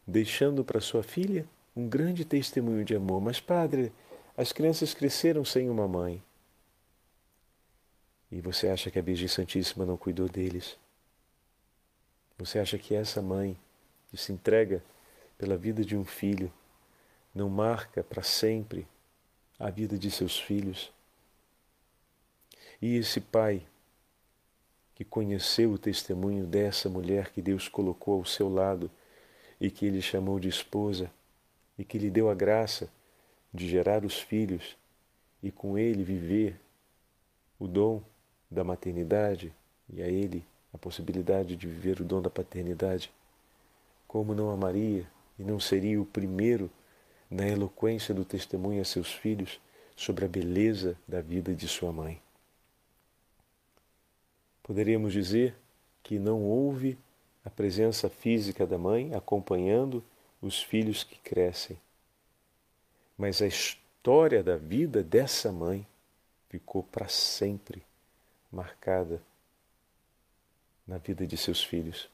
deixando 0.05 0.65
para 0.65 0.81
sua 0.81 1.01
filha 1.01 1.47
um 1.73 1.87
grande 1.87 2.25
testemunho 2.25 2.83
de 2.83 2.93
amor. 2.93 3.21
Mas, 3.21 3.39
padre, 3.39 3.89
as 4.35 4.51
crianças 4.51 4.93
cresceram 4.93 5.45
sem 5.45 5.69
uma 5.69 5.87
mãe. 5.87 6.21
E 8.31 8.41
você 8.41 8.67
acha 8.67 8.89
que 8.89 8.97
a 8.97 9.01
Virgem 9.01 9.27
Santíssima 9.27 9.85
não 9.85 9.95
cuidou 9.95 10.27
deles? 10.27 10.75
Você 12.37 12.57
acha 12.57 12.77
que 12.79 12.95
essa 12.95 13.21
mãe 13.21 13.55
que 14.09 14.17
se 14.17 14.31
entrega 14.31 14.83
pela 15.37 15.55
vida 15.55 15.85
de 15.85 15.95
um 15.95 16.03
filho 16.03 16.51
não 17.33 17.47
marca 17.47 18.03
para 18.03 18.23
sempre 18.23 18.87
a 19.59 19.69
vida 19.69 19.99
de 19.99 20.09
seus 20.09 20.39
filhos? 20.39 20.91
E 22.81 22.97
esse 22.97 23.21
pai 23.21 23.65
que 24.95 25.05
conheceu 25.05 25.71
o 25.71 25.77
testemunho 25.77 26.45
dessa 26.45 26.89
mulher 26.89 27.31
que 27.31 27.41
Deus 27.41 27.67
colocou 27.67 28.15
ao 28.15 28.25
seu 28.25 28.49
lado 28.49 28.89
e 29.61 29.69
que 29.69 29.85
ele 29.85 30.01
chamou 30.01 30.39
de 30.39 30.49
esposa 30.49 31.09
e 31.77 31.85
que 31.85 31.99
lhe 31.99 32.09
deu 32.09 32.29
a 32.29 32.33
graça 32.33 32.89
de 33.53 33.67
gerar 33.67 34.03
os 34.03 34.19
filhos 34.19 34.75
e 35.41 35.51
com 35.51 35.77
ele 35.77 36.03
viver 36.03 36.59
o 37.59 37.67
dom 37.67 38.01
da 38.49 38.63
maternidade 38.63 39.53
e 39.89 40.01
a 40.01 40.07
ele 40.07 40.43
a 40.73 40.77
possibilidade 40.77 41.55
de 41.55 41.67
viver 41.67 42.01
o 42.01 42.03
dom 42.03 42.21
da 42.21 42.29
paternidade, 42.29 43.11
como 44.07 44.33
não 44.33 44.49
amaria 44.49 45.07
e 45.37 45.43
não 45.43 45.59
seria 45.59 46.01
o 46.01 46.05
primeiro 46.05 46.69
na 47.29 47.47
eloquência 47.47 48.13
do 48.13 48.25
testemunho 48.25 48.81
a 48.81 48.85
seus 48.85 49.11
filhos 49.11 49.59
sobre 49.95 50.25
a 50.25 50.27
beleza 50.27 50.97
da 51.07 51.21
vida 51.21 51.53
de 51.53 51.67
sua 51.67 51.91
mãe? 51.91 52.19
Poderíamos 54.63 55.13
dizer 55.13 55.55
que 56.01 56.17
não 56.17 56.41
houve 56.41 56.97
a 57.45 57.49
presença 57.49 58.09
física 58.09 58.65
da 58.65 58.77
mãe 58.77 59.13
acompanhando 59.13 60.03
os 60.41 60.61
filhos 60.61 61.03
que 61.03 61.17
crescem, 61.19 61.77
mas 63.17 63.41
a 63.41 63.47
história 63.47 64.43
da 64.43 64.57
vida 64.57 65.03
dessa 65.03 65.51
mãe 65.51 65.85
ficou 66.49 66.83
para 66.83 67.07
sempre 67.07 67.83
marcada 68.51 69.21
na 70.87 70.97
vida 70.97 71.25
de 71.25 71.37
seus 71.37 71.63
filhos. 71.63 72.09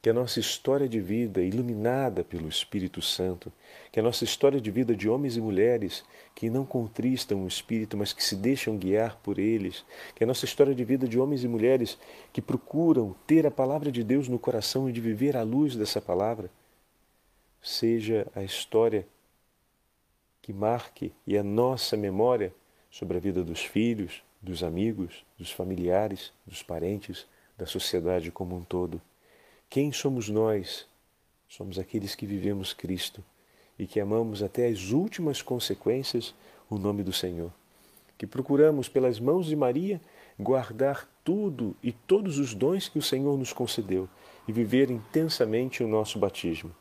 Que 0.00 0.10
a 0.10 0.12
nossa 0.12 0.40
história 0.40 0.88
de 0.88 1.00
vida, 1.00 1.40
iluminada 1.40 2.24
pelo 2.24 2.48
Espírito 2.48 3.00
Santo, 3.00 3.52
que 3.92 4.00
a 4.00 4.02
nossa 4.02 4.24
história 4.24 4.60
de 4.60 4.68
vida 4.68 4.96
de 4.96 5.08
homens 5.08 5.36
e 5.36 5.40
mulheres 5.40 6.04
que 6.34 6.50
não 6.50 6.64
contristam 6.64 7.44
o 7.44 7.46
Espírito, 7.46 7.96
mas 7.96 8.12
que 8.12 8.24
se 8.24 8.34
deixam 8.34 8.76
guiar 8.76 9.16
por 9.22 9.38
eles, 9.38 9.84
que 10.16 10.24
a 10.24 10.26
nossa 10.26 10.44
história 10.44 10.74
de 10.74 10.84
vida 10.84 11.06
de 11.06 11.20
homens 11.20 11.44
e 11.44 11.48
mulheres 11.48 11.96
que 12.32 12.42
procuram 12.42 13.14
ter 13.28 13.46
a 13.46 13.50
palavra 13.50 13.92
de 13.92 14.02
Deus 14.02 14.26
no 14.26 14.40
coração 14.40 14.88
e 14.90 14.92
de 14.92 15.00
viver 15.00 15.36
à 15.36 15.42
luz 15.42 15.76
dessa 15.76 16.00
palavra, 16.00 16.50
seja 17.62 18.26
a 18.34 18.42
história 18.42 19.06
que 20.42 20.52
marque 20.52 21.12
e 21.26 21.38
a 21.38 21.42
nossa 21.42 21.96
memória 21.96 22.52
sobre 22.90 23.16
a 23.16 23.20
vida 23.20 23.42
dos 23.42 23.64
filhos, 23.64 24.22
dos 24.42 24.64
amigos, 24.64 25.24
dos 25.38 25.52
familiares, 25.52 26.32
dos 26.44 26.62
parentes, 26.62 27.26
da 27.56 27.64
sociedade 27.64 28.30
como 28.32 28.56
um 28.56 28.62
todo. 28.62 29.00
Quem 29.70 29.92
somos 29.92 30.28
nós? 30.28 30.86
Somos 31.48 31.78
aqueles 31.78 32.14
que 32.14 32.26
vivemos 32.26 32.72
Cristo 32.72 33.24
e 33.78 33.86
que 33.86 34.00
amamos 34.00 34.42
até 34.42 34.66
as 34.66 34.90
últimas 34.90 35.40
consequências 35.40 36.34
o 36.68 36.76
nome 36.76 37.02
do 37.02 37.12
Senhor. 37.12 37.52
Que 38.18 38.26
procuramos, 38.26 38.88
pelas 38.88 39.20
mãos 39.20 39.46
de 39.46 39.56
Maria, 39.56 40.00
guardar 40.38 41.08
tudo 41.24 41.76
e 41.82 41.92
todos 41.92 42.38
os 42.38 42.54
dons 42.54 42.88
que 42.88 42.98
o 42.98 43.02
Senhor 43.02 43.38
nos 43.38 43.52
concedeu 43.52 44.08
e 44.46 44.52
viver 44.52 44.90
intensamente 44.90 45.82
o 45.82 45.88
nosso 45.88 46.18
batismo, 46.18 46.74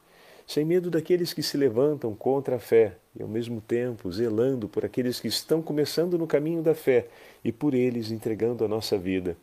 sem 0.51 0.65
medo 0.65 0.91
daqueles 0.91 1.33
que 1.33 1.41
se 1.41 1.55
levantam 1.55 2.13
contra 2.13 2.57
a 2.57 2.59
fé 2.59 2.97
e, 3.17 3.23
ao 3.23 3.29
mesmo 3.29 3.61
tempo, 3.61 4.11
zelando 4.11 4.67
por 4.67 4.83
aqueles 4.83 5.17
que 5.17 5.29
estão 5.29 5.61
começando 5.61 6.17
no 6.17 6.27
caminho 6.27 6.61
da 6.61 6.75
fé 6.75 7.07
e 7.41 7.53
por 7.53 7.73
eles 7.73 8.11
entregando 8.11 8.65
a 8.65 8.67
nossa 8.67 8.97
vida 8.97 9.37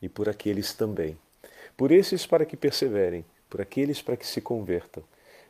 e 0.00 0.08
por 0.08 0.28
aqueles 0.28 0.74
também. 0.74 1.18
Por 1.76 1.90
esses 1.90 2.24
para 2.24 2.46
que 2.46 2.56
perseverem, 2.56 3.24
por 3.50 3.60
aqueles 3.60 4.00
para 4.00 4.16
que 4.16 4.24
se 4.24 4.40
convertam, 4.40 5.02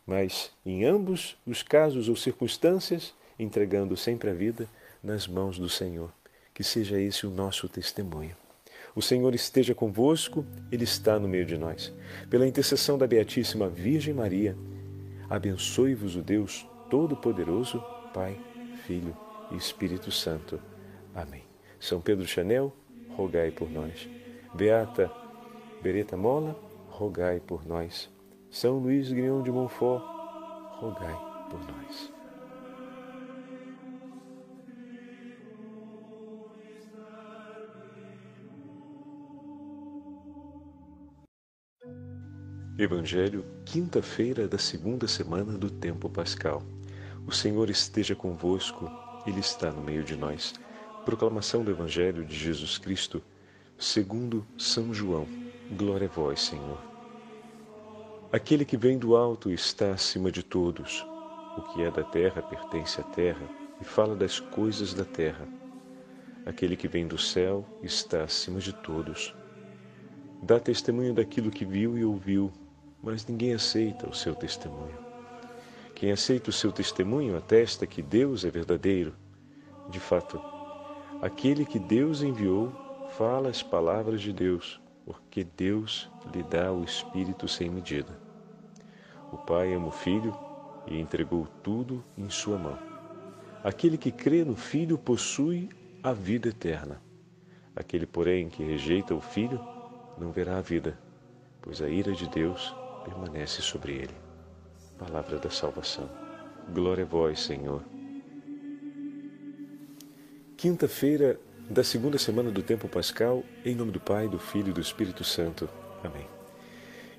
mas 0.06 0.50
em 0.64 0.86
ambos 0.86 1.36
os 1.46 1.62
casos 1.62 2.08
ou 2.08 2.16
circunstâncias, 2.16 3.12
entregando 3.38 3.94
sempre 3.94 4.30
a 4.30 4.32
vida 4.32 4.66
nas 5.04 5.28
mãos 5.28 5.58
do 5.58 5.68
Senhor. 5.68 6.10
Que 6.54 6.64
seja 6.64 6.98
esse 6.98 7.26
o 7.26 7.30
nosso 7.30 7.68
testemunho. 7.68 8.41
O 8.94 9.00
Senhor 9.00 9.34
esteja 9.34 9.74
convosco, 9.74 10.44
Ele 10.70 10.84
está 10.84 11.18
no 11.18 11.28
meio 11.28 11.46
de 11.46 11.56
nós. 11.56 11.92
Pela 12.28 12.46
intercessão 12.46 12.98
da 12.98 13.06
Beatíssima 13.06 13.68
Virgem 13.68 14.12
Maria, 14.12 14.56
abençoe-vos 15.30 16.14
o 16.16 16.22
Deus 16.22 16.66
Todo-Poderoso, 16.90 17.82
Pai, 18.12 18.38
Filho 18.86 19.16
e 19.50 19.56
Espírito 19.56 20.10
Santo. 20.10 20.60
Amém. 21.14 21.42
São 21.80 22.00
Pedro 22.00 22.26
Chanel, 22.26 22.74
rogai 23.16 23.50
por 23.50 23.70
nós. 23.70 24.08
Beata 24.54 25.10
Bereta 25.82 26.16
Mola, 26.16 26.56
rogai 26.88 27.40
por 27.40 27.66
nós. 27.66 28.10
São 28.50 28.78
Luís 28.78 29.10
Guion 29.10 29.42
de 29.42 29.50
Montfort, 29.50 30.04
rogai 30.78 31.18
por 31.50 31.60
nós. 31.60 32.11
Evangelho, 42.78 43.44
quinta-feira 43.66 44.48
da 44.48 44.56
segunda 44.56 45.06
semana 45.06 45.58
do 45.58 45.68
tempo 45.68 46.08
pascal. 46.08 46.62
O 47.26 47.30
Senhor 47.30 47.68
esteja 47.68 48.14
convosco, 48.14 48.90
Ele 49.26 49.40
está 49.40 49.70
no 49.70 49.82
meio 49.82 50.02
de 50.02 50.16
nós. 50.16 50.54
Proclamação 51.04 51.62
do 51.62 51.70
Evangelho 51.70 52.24
de 52.24 52.34
Jesus 52.34 52.78
Cristo 52.78 53.22
segundo 53.76 54.46
São 54.56 54.92
João. 54.94 55.28
Glória 55.76 56.08
a 56.08 56.10
vós, 56.10 56.40
Senhor. 56.40 56.78
Aquele 58.32 58.64
que 58.64 58.78
vem 58.78 58.98
do 58.98 59.16
alto 59.16 59.50
está 59.50 59.90
acima 59.90 60.32
de 60.32 60.42
todos. 60.42 61.06
O 61.58 61.62
que 61.74 61.82
é 61.82 61.90
da 61.90 62.02
terra 62.02 62.40
pertence 62.40 62.98
à 62.98 63.04
terra 63.04 63.46
e 63.82 63.84
fala 63.84 64.16
das 64.16 64.40
coisas 64.40 64.94
da 64.94 65.04
terra. 65.04 65.46
Aquele 66.46 66.74
que 66.74 66.88
vem 66.88 67.06
do 67.06 67.18
céu 67.18 67.66
está 67.82 68.22
acima 68.22 68.60
de 68.60 68.72
todos. 68.72 69.34
Dá 70.42 70.58
testemunho 70.58 71.12
daquilo 71.12 71.50
que 71.50 71.66
viu 71.66 71.96
e 71.96 72.04
ouviu, 72.04 72.50
mas 73.02 73.26
ninguém 73.26 73.52
aceita 73.52 74.08
o 74.08 74.14
seu 74.14 74.34
testemunho. 74.34 74.96
Quem 75.94 76.12
aceita 76.12 76.50
o 76.50 76.52
seu 76.52 76.70
testemunho 76.70 77.36
atesta 77.36 77.86
que 77.86 78.00
Deus 78.00 78.44
é 78.44 78.50
verdadeiro. 78.50 79.14
De 79.88 79.98
fato, 79.98 80.40
aquele 81.20 81.64
que 81.64 81.78
Deus 81.78 82.22
enviou 82.22 82.72
fala 83.18 83.48
as 83.48 83.62
palavras 83.62 84.22
de 84.22 84.32
Deus, 84.32 84.80
porque 85.04 85.44
Deus 85.44 86.08
lhe 86.32 86.42
dá 86.42 86.72
o 86.72 86.84
Espírito 86.84 87.48
sem 87.48 87.68
medida. 87.68 88.18
O 89.32 89.36
Pai 89.36 89.74
ama 89.74 89.88
o 89.88 89.92
Filho 89.92 90.36
e 90.86 90.98
entregou 90.98 91.46
tudo 91.62 92.04
em 92.16 92.30
sua 92.30 92.58
mão. 92.58 92.78
Aquele 93.64 93.98
que 93.98 94.10
crê 94.10 94.44
no 94.44 94.56
Filho 94.56 94.98
possui 94.98 95.68
a 96.02 96.12
vida 96.12 96.48
eterna. 96.48 97.00
Aquele, 97.74 98.06
porém, 98.06 98.48
que 98.48 98.62
rejeita 98.62 99.14
o 99.14 99.20
Filho 99.20 99.60
não 100.18 100.30
verá 100.30 100.58
a 100.58 100.60
vida, 100.60 100.98
pois 101.60 101.80
a 101.80 101.88
ira 101.88 102.12
de 102.12 102.28
Deus 102.28 102.74
permanece 103.02 103.60
sobre 103.62 103.92
ele. 103.92 104.14
Palavra 104.98 105.38
da 105.38 105.50
salvação. 105.50 106.08
Glória 106.72 107.04
a 107.04 107.06
vós, 107.06 107.40
Senhor. 107.40 107.82
Quinta-feira 110.56 111.40
da 111.68 111.82
segunda 111.82 112.18
semana 112.18 112.50
do 112.50 112.62
tempo 112.62 112.88
pascal, 112.88 113.42
em 113.64 113.74
nome 113.74 113.90
do 113.90 114.00
Pai, 114.00 114.28
do 114.28 114.38
Filho 114.38 114.70
e 114.70 114.72
do 114.72 114.80
Espírito 114.80 115.24
Santo. 115.24 115.68
Amém. 116.04 116.26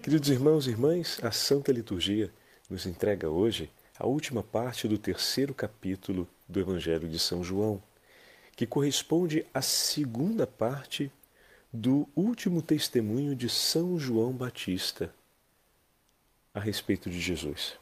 Queridos 0.01 0.29
irmãos 0.29 0.67
e 0.67 0.71
irmãs, 0.71 1.19
a 1.23 1.31
Santa 1.31 1.71
Liturgia 1.71 2.31
nos 2.69 2.85
entrega 2.85 3.29
hoje 3.29 3.69
a 3.97 4.07
última 4.07 4.41
parte 4.41 4.87
do 4.87 4.97
terceiro 4.97 5.53
capítulo 5.53 6.27
do 6.47 6.59
Evangelho 6.59 7.07
de 7.07 7.19
São 7.19 7.43
João, 7.43 7.81
que 8.55 8.65
corresponde 8.65 9.45
à 9.53 9.61
segunda 9.61 10.47
parte 10.47 11.11
do 11.71 12.07
último 12.15 12.61
testemunho 12.61 13.35
de 13.35 13.49
São 13.49 13.97
João 13.97 14.31
Batista 14.31 15.13
a 16.53 16.59
respeito 16.59 17.09
de 17.09 17.19
Jesus. 17.19 17.73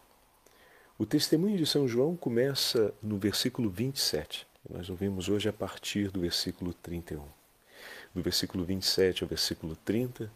O 0.97 1.05
testemunho 1.05 1.57
de 1.57 1.65
São 1.65 1.87
João 1.87 2.15
começa 2.15 2.93
no 3.01 3.17
versículo 3.17 3.69
27. 3.69 4.47
Nós 4.69 4.89
ouvimos 4.89 5.27
hoje 5.27 5.49
a 5.49 5.53
partir 5.53 6.09
do 6.09 6.21
versículo 6.21 6.73
31. 6.73 7.23
Do 8.13 8.21
versículo 8.21 8.63
27 8.63 9.23
ao 9.23 9.27
versículo 9.27 9.75
30 9.75 10.31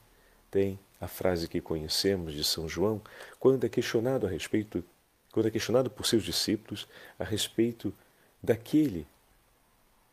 tem 0.50 0.80
a 1.00 1.08
frase 1.08 1.48
que 1.48 1.62
conhecemos 1.62 2.34
de 2.34 2.44
São 2.44 2.68
João, 2.68 3.02
quando 3.40 3.66
é 3.66 3.70
questionado 3.70 4.26
a 4.26 4.30
respeito, 4.30 4.84
quando 5.32 5.48
é 5.48 5.52
questionado 5.52 5.90
por 5.90 6.06
seus 6.06 6.24
discípulos 6.24 6.88
a 7.20 7.24
respeito 7.24 7.94
daquele 8.42 9.06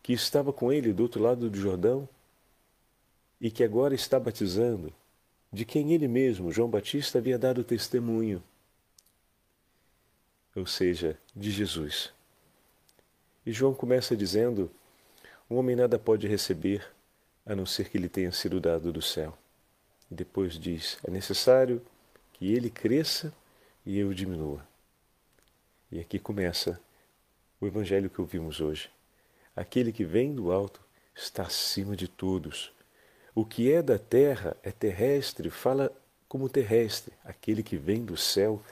que 0.03 0.13
estava 0.13 0.53
com 0.53 0.73
ele 0.73 0.93
do 0.93 1.03
outro 1.03 1.23
lado 1.23 1.49
do 1.49 1.59
Jordão 1.59 2.09
e 3.41 3.51
que 3.51 3.63
agora 3.63 3.95
está 3.95 4.19
batizando, 4.19 4.93
de 5.53 5.65
quem 5.67 5.93
ele 5.93 6.09
mesmo, 6.09 6.51
João 6.51 6.71
Batista, 6.71 7.19
havia 7.19 7.39
dado 7.39 7.63
testemunho, 7.63 8.43
ou 10.57 10.67
seja, 10.67 11.19
de 11.37 11.51
Jesus. 11.51 12.13
E 13.45 13.53
João 13.53 13.75
começa 13.75 14.17
dizendo: 14.17 14.71
Um 15.51 15.57
homem 15.57 15.77
nada 15.77 15.99
pode 15.99 16.27
receber 16.27 16.87
a 17.45 17.55
não 17.55 17.67
ser 17.67 17.91
que 17.91 17.99
lhe 17.99 18.09
tenha 18.09 18.33
sido 18.33 18.61
dado 18.61 18.93
do 18.93 19.03
céu. 19.03 19.37
E 20.11 20.15
depois 20.15 20.59
diz: 20.59 20.99
É 21.05 21.11
necessário 21.11 21.83
que 22.33 22.53
ele 22.53 22.71
cresça 22.71 23.33
e 23.85 23.99
eu 23.99 24.15
diminua. 24.15 24.67
E 25.91 26.01
aqui 26.01 26.19
começa 26.19 26.81
o 27.61 27.67
evangelho 27.67 28.09
que 28.09 28.21
ouvimos 28.21 28.61
hoje. 28.61 28.91
Aquele 29.55 29.93
que 29.93 30.05
vem 30.05 30.35
do 30.35 30.51
alto 30.51 30.81
está 31.15 31.43
acima 31.43 31.95
de 31.95 32.09
todos 32.09 32.73
o 33.35 33.45
que 33.45 33.73
é 33.73 33.83
da 33.83 33.99
terra 33.99 34.57
é 34.63 34.71
terrestre, 34.71 35.49
fala 35.49 35.91
como 36.29 36.49
terrestre. 36.49 37.15
Aquele 37.25 37.63
que 37.63 37.77
vem 37.77 38.05
do 38.05 38.17
céu 38.17 38.63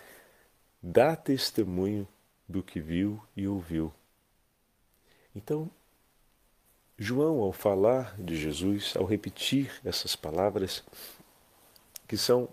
dá 0.82 1.16
testemunho 1.16 2.06
do 2.48 2.62
que 2.62 2.80
viu 2.80 3.22
e 3.36 3.46
ouviu. 3.46 3.92
Então, 5.34 5.70
João, 6.98 7.40
ao 7.40 7.52
falar 7.52 8.14
de 8.20 8.36
Jesus, 8.36 8.94
ao 8.96 9.06
repetir 9.06 9.72
essas 9.84 10.14
palavras, 10.14 10.84
que 12.06 12.16
são 12.16 12.48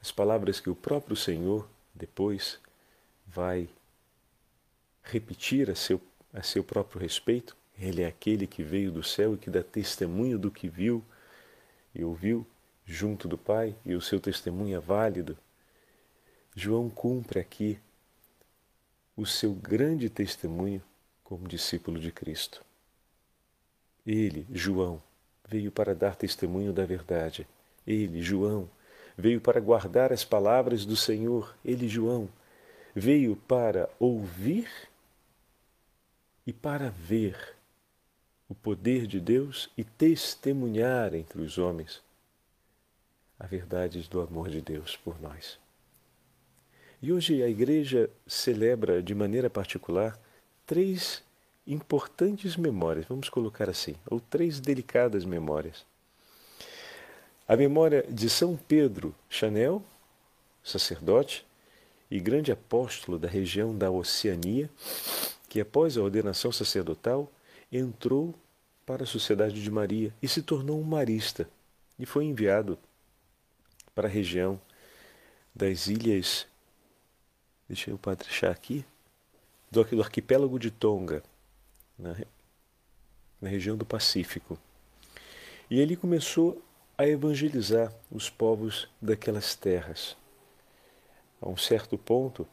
as 0.00 0.10
palavras 0.10 0.60
que 0.60 0.70
o 0.70 0.74
próprio 0.74 1.16
Senhor 1.16 1.68
depois 1.94 2.58
vai 3.26 3.68
repetir 5.02 5.70
a 5.70 5.74
seu, 5.74 6.00
a 6.32 6.42
seu 6.42 6.64
próprio 6.64 7.00
respeito, 7.00 7.56
ele 7.78 8.02
é 8.02 8.06
aquele 8.06 8.46
que 8.46 8.62
veio 8.62 8.90
do 8.90 9.02
céu 9.02 9.34
e 9.34 9.38
que 9.38 9.50
dá 9.50 9.62
testemunho 9.62 10.38
do 10.38 10.50
que 10.50 10.68
viu 10.68 11.04
e 11.96 12.04
ouviu 12.04 12.46
junto 12.84 13.26
do 13.26 13.36
Pai 13.36 13.74
e 13.84 13.94
o 13.94 14.00
seu 14.00 14.20
testemunho 14.20 14.76
é 14.76 14.80
válido, 14.80 15.36
João 16.54 16.88
cumpre 16.88 17.40
aqui 17.40 17.78
o 19.16 19.26
seu 19.26 19.52
grande 19.52 20.08
testemunho 20.08 20.82
como 21.24 21.48
discípulo 21.48 21.98
de 21.98 22.12
Cristo. 22.12 22.64
Ele, 24.06 24.46
João, 24.52 25.02
veio 25.48 25.72
para 25.72 25.94
dar 25.94 26.14
testemunho 26.14 26.72
da 26.72 26.86
verdade. 26.86 27.46
Ele, 27.86 28.22
João, 28.22 28.68
veio 29.16 29.40
para 29.40 29.60
guardar 29.60 30.12
as 30.12 30.24
palavras 30.24 30.86
do 30.86 30.96
Senhor. 30.96 31.56
Ele, 31.64 31.88
João, 31.88 32.28
veio 32.94 33.34
para 33.34 33.88
ouvir 33.98 34.70
e 36.46 36.52
para 36.52 36.90
ver 36.90 37.55
o 38.48 38.54
poder 38.54 39.06
de 39.06 39.20
Deus 39.20 39.68
e 39.76 39.84
testemunhar 39.84 41.14
entre 41.14 41.40
os 41.40 41.58
homens 41.58 42.04
a 43.38 43.46
verdade 43.46 44.08
do 44.08 44.20
amor 44.20 44.48
de 44.48 44.60
Deus 44.60 44.96
por 44.96 45.20
nós. 45.20 45.58
E 47.02 47.12
hoje 47.12 47.42
a 47.42 47.48
Igreja 47.48 48.08
celebra 48.26 49.02
de 49.02 49.14
maneira 49.14 49.50
particular 49.50 50.18
três 50.64 51.22
importantes 51.66 52.56
memórias, 52.56 53.06
vamos 53.06 53.28
colocar 53.28 53.68
assim, 53.68 53.94
ou 54.06 54.20
três 54.20 54.60
delicadas 54.60 55.24
memórias. 55.24 55.84
A 57.46 57.56
memória 57.56 58.04
de 58.08 58.30
São 58.30 58.56
Pedro 58.56 59.14
Chanel, 59.28 59.82
sacerdote 60.64 61.44
e 62.10 62.18
grande 62.18 62.50
apóstolo 62.50 63.18
da 63.18 63.28
região 63.28 63.76
da 63.76 63.90
Oceania, 63.90 64.70
que 65.48 65.60
após 65.60 65.96
a 65.96 66.02
ordenação 66.02 66.50
sacerdotal 66.50 67.30
entrou 67.70 68.34
para 68.84 69.02
a 69.02 69.06
Sociedade 69.06 69.62
de 69.62 69.70
Maria 69.70 70.14
e 70.22 70.28
se 70.28 70.42
tornou 70.42 70.80
um 70.80 70.84
marista 70.84 71.48
e 71.98 72.06
foi 72.06 72.24
enviado 72.24 72.78
para 73.94 74.08
a 74.08 74.10
região 74.10 74.60
das 75.54 75.86
ilhas, 75.86 76.46
deixa 77.66 77.90
eu 77.90 77.98
deixar 78.16 78.50
aqui, 78.50 78.84
do, 79.70 79.82
do 79.82 80.02
arquipélago 80.02 80.58
de 80.58 80.70
Tonga, 80.70 81.22
na, 81.98 82.14
na 83.40 83.48
região 83.48 83.76
do 83.76 83.86
Pacífico. 83.86 84.58
E 85.70 85.80
ele 85.80 85.96
começou 85.96 86.62
a 86.96 87.06
evangelizar 87.06 87.92
os 88.10 88.30
povos 88.30 88.88
daquelas 89.00 89.54
terras. 89.54 90.16
A 91.40 91.48
um 91.48 91.56
certo 91.56 91.98
ponto, 91.98 92.46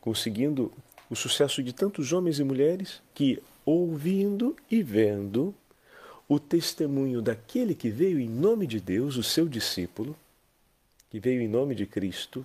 conseguindo 0.00 0.72
o 1.10 1.14
sucesso 1.16 1.62
de 1.62 1.72
tantos 1.72 2.12
homens 2.12 2.38
e 2.38 2.44
mulheres 2.44 3.00
que, 3.14 3.42
ouvindo 3.64 4.56
e 4.70 4.82
vendo 4.82 5.54
o 6.28 6.38
testemunho 6.40 7.22
daquele 7.22 7.74
que 7.74 7.88
veio 7.88 8.18
em 8.18 8.28
nome 8.28 8.66
de 8.66 8.80
Deus, 8.80 9.16
o 9.16 9.22
seu 9.22 9.48
discípulo, 9.48 10.16
que 11.10 11.20
veio 11.20 11.40
em 11.40 11.48
nome 11.48 11.74
de 11.74 11.86
Cristo, 11.86 12.44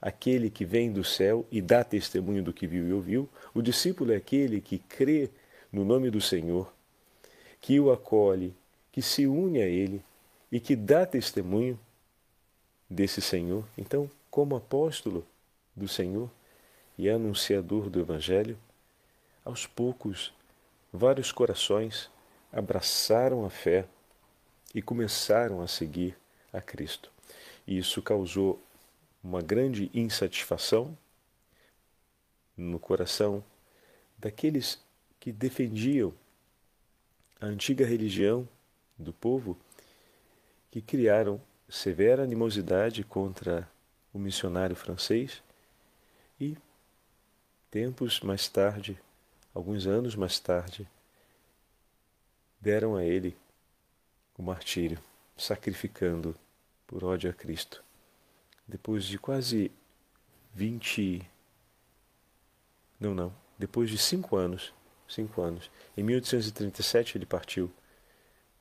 aquele 0.00 0.48
que 0.48 0.64
vem 0.64 0.90
do 0.90 1.04
céu 1.04 1.46
e 1.50 1.60
dá 1.60 1.84
testemunho 1.84 2.42
do 2.42 2.52
que 2.52 2.66
viu 2.66 2.88
e 2.88 2.92
ouviu. 2.92 3.28
O 3.52 3.60
discípulo 3.60 4.12
é 4.12 4.16
aquele 4.16 4.60
que 4.60 4.78
crê 4.78 5.28
no 5.70 5.84
nome 5.84 6.10
do 6.10 6.20
Senhor, 6.20 6.72
que 7.60 7.78
o 7.78 7.90
acolhe, 7.90 8.54
que 8.90 9.02
se 9.02 9.26
une 9.26 9.60
a 9.60 9.66
ele 9.66 10.02
e 10.50 10.58
que 10.58 10.74
dá 10.74 11.04
testemunho 11.04 11.78
desse 12.88 13.20
Senhor. 13.20 13.64
Então, 13.76 14.10
como 14.30 14.56
apóstolo 14.56 15.26
do 15.76 15.86
Senhor 15.86 16.30
e 16.98 17.08
anunciador 17.08 17.88
do 17.88 18.00
Evangelho, 18.00 18.58
aos 19.44 19.66
poucos, 19.66 20.34
vários 20.92 21.30
corações 21.30 22.10
abraçaram 22.52 23.46
a 23.46 23.50
fé 23.50 23.86
e 24.74 24.82
começaram 24.82 25.62
a 25.62 25.68
seguir 25.68 26.18
a 26.52 26.60
Cristo. 26.60 27.10
E 27.66 27.78
isso 27.78 28.02
causou 28.02 28.60
uma 29.22 29.40
grande 29.40 29.90
insatisfação 29.94 30.98
no 32.56 32.80
coração 32.80 33.44
daqueles 34.18 34.82
que 35.20 35.30
defendiam 35.30 36.12
a 37.40 37.46
antiga 37.46 37.86
religião 37.86 38.48
do 38.98 39.12
povo, 39.12 39.56
que 40.70 40.82
criaram 40.82 41.40
severa 41.68 42.24
animosidade 42.24 43.04
contra 43.04 43.70
o 44.12 44.18
missionário 44.18 44.74
francês 44.74 45.42
tempos 47.70 48.20
mais 48.20 48.48
tarde, 48.48 48.98
alguns 49.54 49.86
anos 49.86 50.14
mais 50.14 50.38
tarde, 50.38 50.88
deram 52.60 52.96
a 52.96 53.04
ele 53.04 53.36
o 54.36 54.42
martírio, 54.42 54.98
sacrificando 55.36 56.34
por 56.86 57.04
ódio 57.04 57.30
a 57.30 57.32
Cristo. 57.32 57.82
Depois 58.66 59.04
de 59.04 59.18
quase 59.18 59.70
vinte. 60.54 61.28
Não, 62.98 63.14
não. 63.14 63.34
Depois 63.58 63.90
de 63.90 63.98
cinco 63.98 64.36
anos, 64.36 64.72
cinco 65.08 65.40
anos, 65.40 65.70
em 65.96 66.02
1837 66.02 67.18
ele 67.18 67.26
partiu 67.26 67.70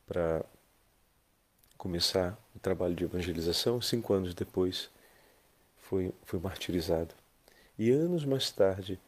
para 0.06 0.44
começar 1.78 2.38
o 2.56 2.60
trabalho 2.60 2.96
de 2.96 3.04
evangelização. 3.04 3.80
Cinco 3.82 4.14
anos 4.14 4.34
depois 4.34 4.90
foi, 5.78 6.14
foi 6.24 6.40
martirizado. 6.40 7.14
E 7.80 7.92
anos 7.92 8.26
mais 8.26 8.52
tarde, 8.52 9.00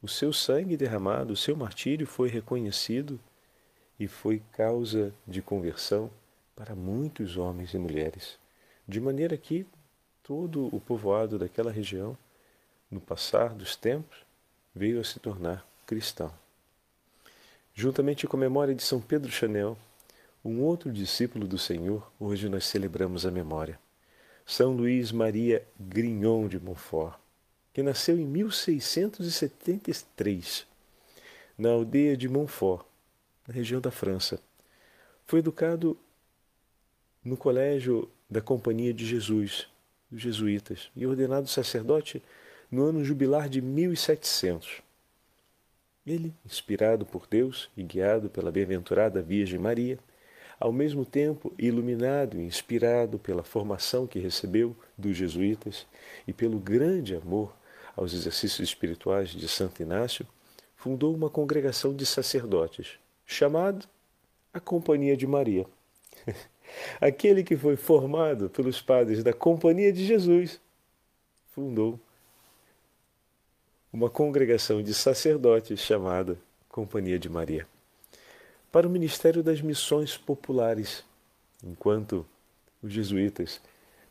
o 0.00 0.06
seu 0.06 0.32
sangue 0.32 0.76
derramado, 0.76 1.32
o 1.32 1.36
seu 1.36 1.56
martírio 1.56 2.06
foi 2.06 2.28
reconhecido 2.28 3.18
e 3.98 4.06
foi 4.06 4.40
causa 4.52 5.12
de 5.26 5.42
conversão 5.42 6.10
para 6.54 6.76
muitos 6.76 7.36
homens 7.36 7.74
e 7.74 7.78
mulheres, 7.78 8.38
de 8.86 9.00
maneira 9.00 9.36
que 9.36 9.66
todo 10.22 10.68
o 10.74 10.80
povoado 10.80 11.38
daquela 11.38 11.72
região, 11.72 12.16
no 12.88 13.00
passar 13.00 13.52
dos 13.52 13.74
tempos, 13.74 14.18
veio 14.72 15.00
a 15.00 15.04
se 15.04 15.18
tornar 15.18 15.66
cristão. 15.84 16.32
Juntamente 17.74 18.28
com 18.28 18.36
a 18.36 18.40
memória 18.40 18.74
de 18.74 18.82
São 18.84 19.00
Pedro 19.00 19.32
Chanel, 19.32 19.76
um 20.44 20.60
outro 20.60 20.92
discípulo 20.92 21.48
do 21.48 21.58
Senhor, 21.58 22.12
hoje 22.20 22.48
nós 22.48 22.64
celebramos 22.64 23.26
a 23.26 23.30
memória. 23.32 23.78
São 24.46 24.72
Luís 24.72 25.10
Maria 25.10 25.66
Grignon 25.80 26.46
de 26.46 26.60
Montfort, 26.60 27.23
que 27.74 27.82
nasceu 27.82 28.18
em 28.18 28.24
1673, 28.24 30.66
na 31.58 31.68
aldeia 31.70 32.16
de 32.16 32.28
Montfort, 32.28 32.86
na 33.48 33.52
região 33.52 33.80
da 33.80 33.90
França. 33.90 34.38
Foi 35.26 35.40
educado 35.40 35.98
no 37.24 37.36
colégio 37.36 38.08
da 38.30 38.40
Companhia 38.40 38.94
de 38.94 39.04
Jesus, 39.04 39.66
dos 40.08 40.22
jesuítas, 40.22 40.88
e 40.94 41.04
ordenado 41.04 41.48
sacerdote 41.48 42.22
no 42.70 42.84
ano 42.84 43.04
jubilar 43.04 43.48
de 43.48 43.60
1700. 43.60 44.80
Ele, 46.06 46.32
inspirado 46.46 47.04
por 47.04 47.26
Deus 47.26 47.68
e 47.76 47.82
guiado 47.82 48.30
pela 48.30 48.52
bem-aventurada 48.52 49.20
Virgem 49.20 49.58
Maria, 49.58 49.98
ao 50.60 50.70
mesmo 50.70 51.04
tempo 51.04 51.52
iluminado 51.58 52.38
e 52.38 52.44
inspirado 52.44 53.18
pela 53.18 53.42
formação 53.42 54.06
que 54.06 54.20
recebeu 54.20 54.76
dos 54.96 55.16
jesuítas 55.16 55.84
e 56.24 56.32
pelo 56.32 56.60
grande 56.60 57.16
amor 57.16 57.52
aos 57.96 58.12
exercícios 58.12 58.68
espirituais 58.68 59.30
de 59.30 59.48
Santo 59.48 59.82
Inácio, 59.82 60.26
fundou 60.76 61.14
uma 61.14 61.30
congregação 61.30 61.94
de 61.94 62.04
sacerdotes, 62.04 62.98
chamada 63.24 63.84
a 64.52 64.60
Companhia 64.60 65.16
de 65.16 65.26
Maria. 65.26 65.66
Aquele 67.00 67.42
que 67.42 67.56
foi 67.56 67.76
formado 67.76 68.50
pelos 68.50 68.80
padres 68.80 69.22
da 69.22 69.32
Companhia 69.32 69.92
de 69.92 70.04
Jesus 70.04 70.60
fundou 71.52 71.98
uma 73.92 74.10
congregação 74.10 74.82
de 74.82 74.92
sacerdotes 74.92 75.78
chamada 75.78 76.36
Companhia 76.68 77.18
de 77.18 77.28
Maria 77.28 77.66
para 78.72 78.88
o 78.88 78.90
Ministério 78.90 79.40
das 79.40 79.60
Missões 79.60 80.16
Populares, 80.16 81.04
enquanto 81.62 82.26
os 82.82 82.92
jesuítas 82.92 83.60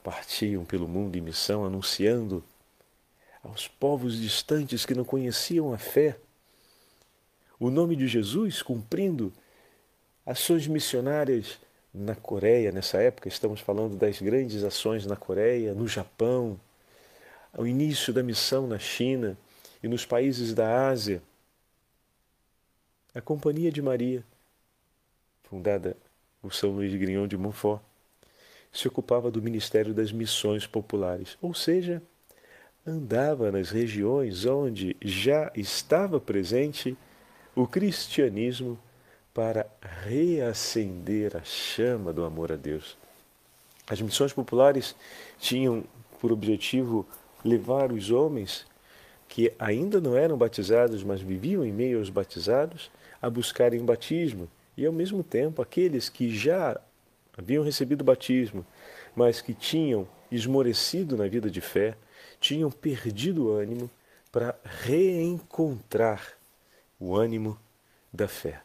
partiam 0.01 0.63
pelo 0.63 0.87
mundo 0.87 1.17
em 1.17 1.21
missão 1.21 1.65
anunciando 1.65 2.41
aos 3.43 3.67
povos 3.67 4.17
distantes 4.17 4.85
que 4.85 4.95
não 4.95 5.03
conheciam 5.03 5.73
a 5.73 5.77
fé 5.77 6.17
o 7.59 7.69
nome 7.69 7.95
de 7.95 8.07
Jesus, 8.07 8.61
cumprindo 8.61 9.31
ações 10.25 10.67
missionárias 10.67 11.59
na 11.93 12.15
Coreia, 12.15 12.71
nessa 12.71 12.97
época, 12.97 13.27
estamos 13.27 13.61
falando 13.61 13.95
das 13.95 14.19
grandes 14.19 14.63
ações 14.63 15.05
na 15.05 15.15
Coreia, 15.15 15.73
no 15.73 15.87
Japão, 15.87 16.59
ao 17.53 17.67
início 17.67 18.11
da 18.11 18.23
missão 18.23 18.67
na 18.67 18.79
China 18.79 19.37
e 19.81 19.87
nos 19.87 20.05
países 20.05 20.53
da 20.53 20.87
Ásia. 20.87 21.21
A 23.13 23.21
Companhia 23.21 23.71
de 23.71 23.81
Maria 23.81 24.25
fundada 25.53 25.95
por 26.41 26.51
São 26.51 26.71
Luís 26.71 26.91
Grignon 26.95 27.27
de 27.27 27.37
Montfort, 27.37 27.79
se 28.71 28.87
ocupava 28.87 29.29
do 29.29 29.39
Ministério 29.39 29.93
das 29.93 30.11
Missões 30.11 30.65
Populares, 30.65 31.37
ou 31.39 31.53
seja, 31.53 32.01
andava 32.85 33.51
nas 33.51 33.69
regiões 33.69 34.45
onde 34.45 34.95
já 35.01 35.51
estava 35.55 36.19
presente 36.19 36.97
o 37.55 37.65
cristianismo 37.65 38.77
para 39.33 39.65
reacender 40.05 41.35
a 41.35 41.43
chama 41.43 42.11
do 42.11 42.23
amor 42.23 42.51
a 42.51 42.55
Deus. 42.55 42.97
As 43.87 44.01
missões 44.01 44.33
populares 44.33 44.95
tinham 45.39 45.83
por 46.19 46.31
objetivo 46.31 47.05
levar 47.43 47.91
os 47.91 48.11
homens 48.11 48.65
que 49.27 49.51
ainda 49.57 49.99
não 49.99 50.15
eram 50.15 50.37
batizados, 50.37 51.03
mas 51.03 51.21
viviam 51.21 51.65
em 51.65 51.71
meio 51.71 51.99
aos 51.99 52.09
batizados, 52.09 52.91
a 53.21 53.29
buscarem 53.29 53.83
batismo 53.83 54.47
e, 54.77 54.85
ao 54.85 54.93
mesmo 54.93 55.23
tempo, 55.23 55.61
aqueles 55.61 56.07
que 56.07 56.29
já 56.35 56.79
haviam 57.35 57.63
recebido 57.63 58.01
o 58.01 58.05
batismo, 58.05 58.65
mas 59.15 59.41
que 59.41 59.53
tinham 59.53 60.07
esmorecido 60.31 61.17
na 61.17 61.27
vida 61.27 61.49
de 61.49 61.61
fé, 61.61 61.95
tinham 62.43 62.69
perdido 62.69 63.45
o 63.45 63.51
ânimo 63.53 63.89
para 64.29 64.53
reencontrar 64.65 66.33
o 66.99 67.15
ânimo 67.15 67.57
da 68.11 68.27
fé. 68.27 68.61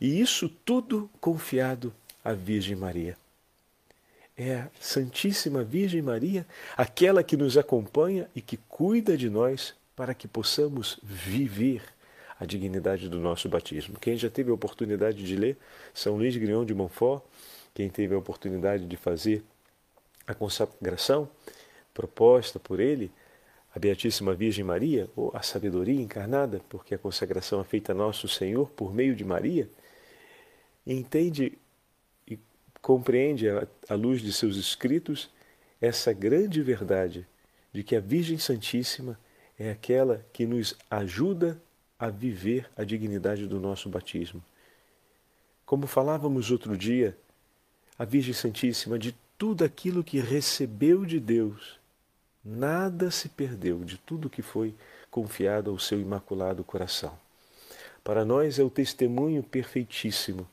E 0.00 0.20
isso 0.20 0.48
tudo 0.48 1.08
confiado 1.20 1.94
à 2.24 2.32
Virgem 2.32 2.74
Maria. 2.74 3.16
É 4.36 4.56
a 4.56 4.68
Santíssima 4.80 5.62
Virgem 5.62 6.02
Maria 6.02 6.44
aquela 6.76 7.22
que 7.22 7.36
nos 7.36 7.56
acompanha 7.56 8.28
e 8.34 8.40
que 8.40 8.56
cuida 8.68 9.16
de 9.16 9.30
nós 9.30 9.74
para 9.94 10.12
que 10.12 10.26
possamos 10.26 10.98
viver 11.00 11.84
a 12.38 12.44
dignidade 12.44 13.08
do 13.08 13.20
nosso 13.20 13.48
batismo. 13.48 13.96
Quem 14.00 14.16
já 14.16 14.28
teve 14.28 14.50
a 14.50 14.54
oportunidade 14.54 15.22
de 15.22 15.36
ler 15.36 15.56
São 15.94 16.16
Luís 16.16 16.36
Grignon 16.36 16.64
de 16.64 16.74
Montfort, 16.74 17.22
quem 17.74 17.88
teve 17.88 18.12
a 18.12 18.18
oportunidade 18.18 18.86
de 18.86 18.96
fazer 18.96 19.44
a 20.26 20.34
consagração 20.34 21.28
proposta 21.94 22.58
por 22.58 22.80
ele, 22.80 23.10
a 23.74 23.78
Beatíssima 23.78 24.34
Virgem 24.34 24.64
Maria, 24.64 25.08
ou 25.14 25.30
a 25.34 25.42
sabedoria 25.42 26.00
encarnada, 26.00 26.60
porque 26.68 26.94
a 26.94 26.98
consagração 26.98 27.60
é 27.60 27.64
feita 27.64 27.92
a 27.92 27.94
nosso 27.94 28.28
Senhor 28.28 28.68
por 28.70 28.92
meio 28.92 29.14
de 29.14 29.24
Maria, 29.24 29.68
entende 30.86 31.56
e 32.26 32.38
compreende 32.82 33.46
à 33.88 33.94
luz 33.94 34.20
de 34.20 34.32
seus 34.32 34.56
escritos 34.56 35.30
essa 35.80 36.12
grande 36.12 36.62
verdade 36.62 37.26
de 37.72 37.82
que 37.82 37.94
a 37.94 38.00
Virgem 38.00 38.38
Santíssima 38.38 39.18
é 39.58 39.70
aquela 39.70 40.24
que 40.32 40.46
nos 40.46 40.76
ajuda 40.90 41.60
a 41.98 42.08
viver 42.08 42.68
a 42.76 42.82
dignidade 42.82 43.46
do 43.46 43.60
nosso 43.60 43.88
batismo. 43.88 44.42
Como 45.64 45.86
falávamos 45.86 46.50
outro 46.50 46.76
dia, 46.76 47.16
a 47.98 48.04
Virgem 48.04 48.34
Santíssima, 48.34 48.98
de 48.98 49.14
tudo 49.38 49.64
aquilo 49.64 50.02
que 50.02 50.18
recebeu 50.18 51.06
de 51.06 51.20
Deus, 51.20 51.79
nada 52.44 53.10
se 53.10 53.28
perdeu 53.28 53.84
de 53.84 53.98
tudo 53.98 54.30
que 54.30 54.42
foi 54.42 54.74
confiado 55.10 55.70
ao 55.70 55.78
seu 55.78 56.00
imaculado 56.00 56.64
coração. 56.64 57.16
Para 58.02 58.24
nós 58.24 58.58
é 58.58 58.62
o 58.62 58.70
testemunho 58.70 59.42
perfeitíssimo 59.42 60.48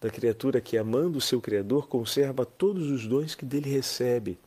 da 0.00 0.10
criatura 0.10 0.60
que, 0.60 0.76
amando 0.76 1.18
o 1.18 1.20
seu 1.20 1.40
Criador, 1.40 1.88
conserva 1.88 2.44
todos 2.44 2.90
os 2.90 3.06
dons 3.06 3.34
que 3.34 3.44
dele 3.44 3.70
recebe. 3.70 4.38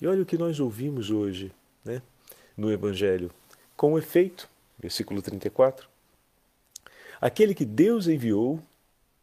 E 0.00 0.06
olha 0.06 0.22
o 0.22 0.26
que 0.26 0.38
nós 0.38 0.60
ouvimos 0.60 1.10
hoje 1.10 1.50
né, 1.84 2.00
no 2.56 2.70
Evangelho. 2.70 3.30
Com 3.76 3.98
efeito, 3.98 4.48
versículo 4.78 5.20
34. 5.20 5.88
Aquele 7.20 7.54
que 7.54 7.64
Deus 7.64 8.06
enviou 8.06 8.62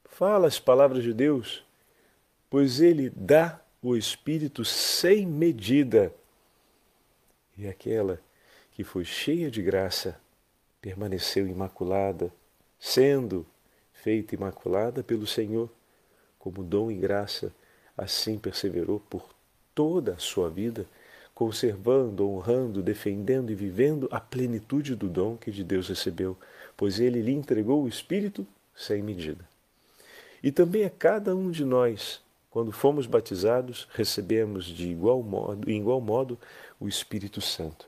fala 0.05 0.47
as 0.47 0.59
palavras 0.59 1.03
de 1.03 1.13
Deus, 1.13 1.63
pois 2.49 2.81
ele 2.81 3.09
dá 3.09 3.59
o 3.89 3.95
Espírito 3.95 4.65
sem 4.65 5.25
medida. 5.25 6.13
E 7.57 7.67
aquela 7.67 8.19
que 8.71 8.83
foi 8.83 9.05
cheia 9.05 9.51
de 9.51 9.61
graça 9.61 10.19
permaneceu 10.81 11.47
imaculada, 11.47 12.33
sendo 12.79 13.45
feita 13.93 14.35
imaculada 14.35 15.03
pelo 15.03 15.27
Senhor, 15.27 15.69
como 16.39 16.63
dom 16.63 16.89
e 16.91 16.95
graça, 16.95 17.53
assim 17.97 18.37
perseverou 18.37 18.99
por 18.99 19.29
toda 19.73 20.13
a 20.13 20.19
sua 20.19 20.49
vida 20.49 20.87
conservando, 21.35 22.27
honrando, 22.27 22.81
defendendo 22.81 23.51
e 23.51 23.55
vivendo 23.55 24.07
a 24.09 24.21
plenitude 24.21 24.95
do 24.95 25.09
dom 25.09 25.35
que 25.35 25.51
de 25.51 25.65
Deus 25.65 25.89
recebeu, 25.89 26.37
pois 26.77 26.99
ele 26.99 27.21
lhe 27.21 27.33
entregou 27.33 27.83
o 27.83 27.89
Espírito 27.89 28.47
sem 28.73 29.03
medida. 29.03 29.47
E 30.41 30.49
também 30.49 30.85
a 30.85 30.89
cada 30.89 31.35
um 31.35 31.51
de 31.51 31.65
nós, 31.65 32.21
quando 32.55 32.71
fomos 32.71 33.05
batizados, 33.05 33.85
recebemos 33.91 34.63
de 34.63 34.89
igual 34.89 35.21
modo, 35.21 35.69
em 35.69 35.77
igual 35.77 35.99
modo, 35.99 36.39
o 36.79 36.87
Espírito 36.87 37.41
Santo. 37.41 37.85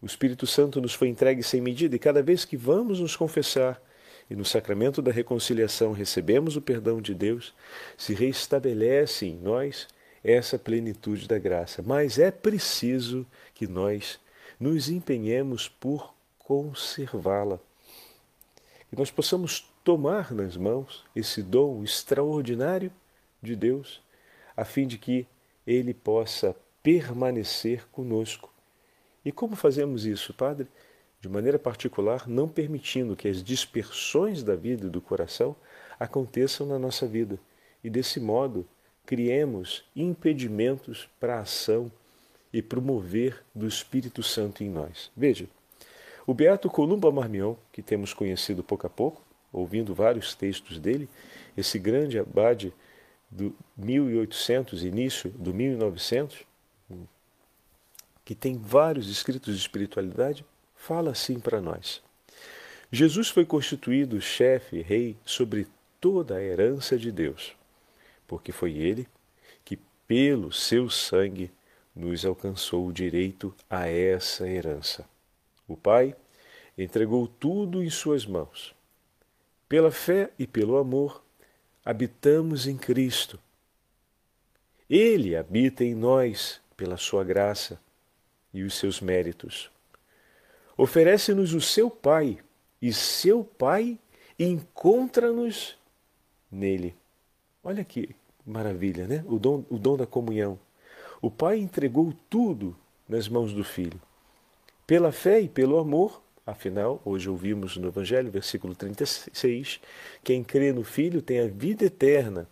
O 0.00 0.06
Espírito 0.06 0.46
Santo 0.46 0.80
nos 0.80 0.94
foi 0.94 1.08
entregue 1.08 1.42
sem 1.42 1.60
medida 1.60 1.96
e 1.96 1.98
cada 1.98 2.22
vez 2.22 2.44
que 2.44 2.56
vamos 2.56 3.00
nos 3.00 3.16
confessar 3.16 3.82
e 4.30 4.36
no 4.36 4.44
sacramento 4.44 5.02
da 5.02 5.10
reconciliação 5.10 5.90
recebemos 5.90 6.56
o 6.56 6.62
perdão 6.62 7.02
de 7.02 7.16
Deus, 7.16 7.52
se 7.96 8.14
reestabelece 8.14 9.26
em 9.26 9.34
nós 9.34 9.88
essa 10.22 10.56
plenitude 10.56 11.26
da 11.26 11.36
graça. 11.36 11.82
Mas 11.84 12.20
é 12.20 12.30
preciso 12.30 13.26
que 13.56 13.66
nós 13.66 14.20
nos 14.60 14.88
empenhemos 14.88 15.66
por 15.68 16.14
conservá-la. 16.38 17.58
Que 18.88 18.96
nós 18.96 19.10
possamos 19.10 19.68
tomar 19.82 20.32
nas 20.32 20.56
mãos 20.56 21.04
esse 21.16 21.42
dom 21.42 21.82
extraordinário 21.82 22.92
de 23.42 23.56
Deus, 23.56 24.00
a 24.56 24.64
fim 24.64 24.86
de 24.86 24.98
que 24.98 25.26
ele 25.66 25.92
possa 25.92 26.54
permanecer 26.82 27.86
conosco. 27.90 28.52
E 29.24 29.30
como 29.30 29.54
fazemos 29.54 30.04
isso, 30.04 30.34
Padre? 30.34 30.66
De 31.20 31.28
maneira 31.28 31.58
particular, 31.58 32.28
não 32.28 32.48
permitindo 32.48 33.14
que 33.14 33.28
as 33.28 33.42
dispersões 33.42 34.42
da 34.42 34.56
vida 34.56 34.86
e 34.86 34.90
do 34.90 35.00
coração 35.00 35.54
aconteçam 35.98 36.66
na 36.66 36.78
nossa 36.78 37.06
vida. 37.06 37.38
E 37.84 37.88
desse 37.88 38.18
modo, 38.18 38.66
criemos 39.06 39.84
impedimentos 39.94 41.08
para 41.20 41.36
a 41.36 41.40
ação 41.40 41.90
e 42.52 42.60
promover 42.60 43.42
do 43.54 43.66
Espírito 43.66 44.22
Santo 44.22 44.62
em 44.62 44.68
nós. 44.68 45.10
Veja, 45.16 45.48
O 46.26 46.34
Beato 46.34 46.68
Columba 46.68 47.10
Marmion, 47.10 47.54
que 47.72 47.82
temos 47.82 48.12
conhecido 48.12 48.62
pouco 48.62 48.86
a 48.86 48.90
pouco, 48.90 49.22
ouvindo 49.52 49.94
vários 49.94 50.34
textos 50.34 50.78
dele, 50.78 51.08
esse 51.56 51.78
grande 51.78 52.18
abade 52.18 52.72
do 53.32 53.56
1800, 53.76 54.84
início 54.84 55.30
do 55.30 55.54
1900, 55.54 56.44
que 58.24 58.34
tem 58.34 58.58
vários 58.58 59.08
escritos 59.08 59.54
de 59.54 59.60
espiritualidade, 59.60 60.44
fala 60.76 61.10
assim 61.10 61.40
para 61.40 61.60
nós. 61.60 62.02
Jesus 62.90 63.30
foi 63.30 63.46
constituído 63.46 64.20
chefe, 64.20 64.82
rei 64.82 65.16
sobre 65.24 65.66
toda 65.98 66.36
a 66.36 66.42
herança 66.42 66.98
de 66.98 67.10
Deus, 67.10 67.56
porque 68.28 68.52
foi 68.52 68.72
ele 68.76 69.08
que, 69.64 69.78
pelo 70.06 70.52
seu 70.52 70.90
sangue, 70.90 71.50
nos 71.96 72.24
alcançou 72.24 72.86
o 72.86 72.92
direito 72.92 73.54
a 73.68 73.88
essa 73.88 74.46
herança. 74.46 75.06
O 75.66 75.76
Pai 75.76 76.14
entregou 76.76 77.26
tudo 77.26 77.82
em 77.82 77.90
Suas 77.90 78.26
mãos. 78.26 78.74
Pela 79.68 79.90
fé 79.90 80.30
e 80.38 80.46
pelo 80.46 80.76
amor, 80.76 81.21
habitamos 81.84 82.66
em 82.66 82.76
Cristo. 82.76 83.38
Ele 84.88 85.36
habita 85.36 85.84
em 85.84 85.94
nós 85.94 86.60
pela 86.76 86.96
Sua 86.96 87.24
graça 87.24 87.80
e 88.52 88.62
os 88.62 88.74
seus 88.74 89.00
méritos. 89.00 89.70
Oferece-nos 90.76 91.54
o 91.54 91.60
seu 91.60 91.90
Pai, 91.90 92.38
e 92.80 92.92
seu 92.92 93.44
Pai 93.44 93.98
encontra-nos 94.38 95.76
nele. 96.50 96.94
Olha 97.62 97.84
que 97.84 98.14
maravilha, 98.44 99.06
né? 99.06 99.24
O 99.26 99.38
dom, 99.38 99.64
o 99.70 99.78
dom 99.78 99.96
da 99.96 100.06
comunhão. 100.06 100.58
O 101.20 101.30
Pai 101.30 101.58
entregou 101.58 102.12
tudo 102.28 102.76
nas 103.08 103.28
mãos 103.28 103.52
do 103.52 103.62
Filho. 103.62 104.00
Pela 104.86 105.12
fé 105.12 105.40
e 105.40 105.48
pelo 105.48 105.78
amor, 105.78 106.20
afinal, 106.46 107.00
hoje 107.04 107.28
ouvimos 107.28 107.76
no 107.76 107.88
Evangelho, 107.88 108.30
versículo 108.30 108.74
36, 108.74 109.80
quem 110.24 110.42
crê 110.42 110.72
no 110.72 110.84
Filho 110.84 111.22
tem 111.22 111.40
a 111.40 111.46
vida 111.46 111.84
eterna. 111.84 112.48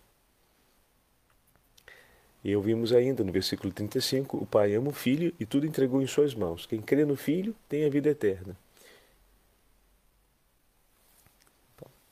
E 2.43 2.57
ouvimos 2.57 2.93
ainda 2.93 3.23
no 3.23 3.31
versículo 3.31 3.73
35, 3.73 4.39
o 4.39 4.47
Pai 4.47 4.75
ama 4.75 4.89
o 4.89 4.93
Filho 4.93 5.35
e 5.39 5.45
tudo 5.45 5.67
entregou 5.67 6.01
em 6.01 6.07
suas 6.07 6.35
mãos. 6.35 6.65
Quem 6.65 6.81
crê 6.81 7.05
no 7.05 7.17
Filho 7.17 7.55
tem 7.69 7.85
a 7.85 7.91
vida 7.91 8.09
eterna. 8.09 8.57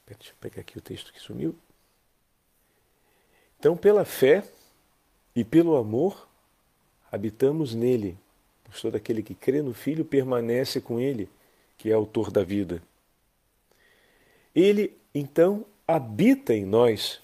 Deixa 0.07 0.33
eu 0.33 0.37
pegar 0.41 0.61
aqui 0.63 0.77
o 0.79 0.81
texto 0.81 1.13
que 1.13 1.21
sumiu. 1.21 1.55
Então, 3.59 3.77
pela 3.77 4.05
fé 4.05 4.45
e 5.35 5.45
pelo 5.45 5.77
amor, 5.77 6.29
habitamos 7.11 7.75
nele, 7.75 8.19
pois 8.65 8.81
todo 8.81 8.97
aquele 8.97 9.23
que 9.23 9.35
crê 9.35 9.63
no 9.63 9.75
Filho 9.75 10.05
permanece 10.05 10.81
com 10.81 10.99
ele, 11.01 11.29
que 11.79 11.91
é 11.91 11.95
autor 11.95 12.31
da 12.31 12.43
vida. 12.43 12.83
Ele, 14.55 14.93
então, 15.15 15.65
habita 15.87 16.53
em 16.53 16.67
nós 16.67 17.21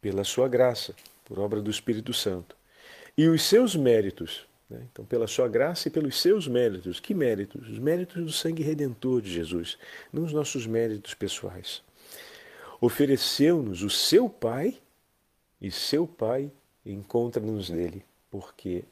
pela 0.00 0.22
sua 0.22 0.46
graça, 0.46 0.94
por 1.24 1.38
obra 1.40 1.60
do 1.60 1.70
Espírito 1.70 2.12
Santo. 2.12 2.54
E 3.16 3.26
os 3.26 3.42
seus 3.42 3.74
méritos, 3.74 4.46
né? 4.68 4.86
então, 4.92 5.04
pela 5.04 5.26
sua 5.26 5.48
graça 5.48 5.88
e 5.88 5.90
pelos 5.90 6.20
seus 6.20 6.46
méritos. 6.46 7.00
Que 7.00 7.14
méritos? 7.14 7.66
Os 7.68 7.78
méritos 7.78 8.22
do 8.22 8.30
sangue 8.30 8.62
redentor 8.62 9.22
de 9.22 9.32
Jesus, 9.32 9.78
não 10.12 10.24
os 10.24 10.32
nossos 10.32 10.66
méritos 10.66 11.14
pessoais. 11.14 11.82
Ofereceu-nos 12.80 13.82
o 13.82 13.88
seu 13.88 14.28
Pai 14.28 14.78
e 15.60 15.70
seu 15.70 16.06
Pai 16.06 16.52
encontra-nos 16.84 17.70
nele, 17.70 18.04
porque 18.30 18.84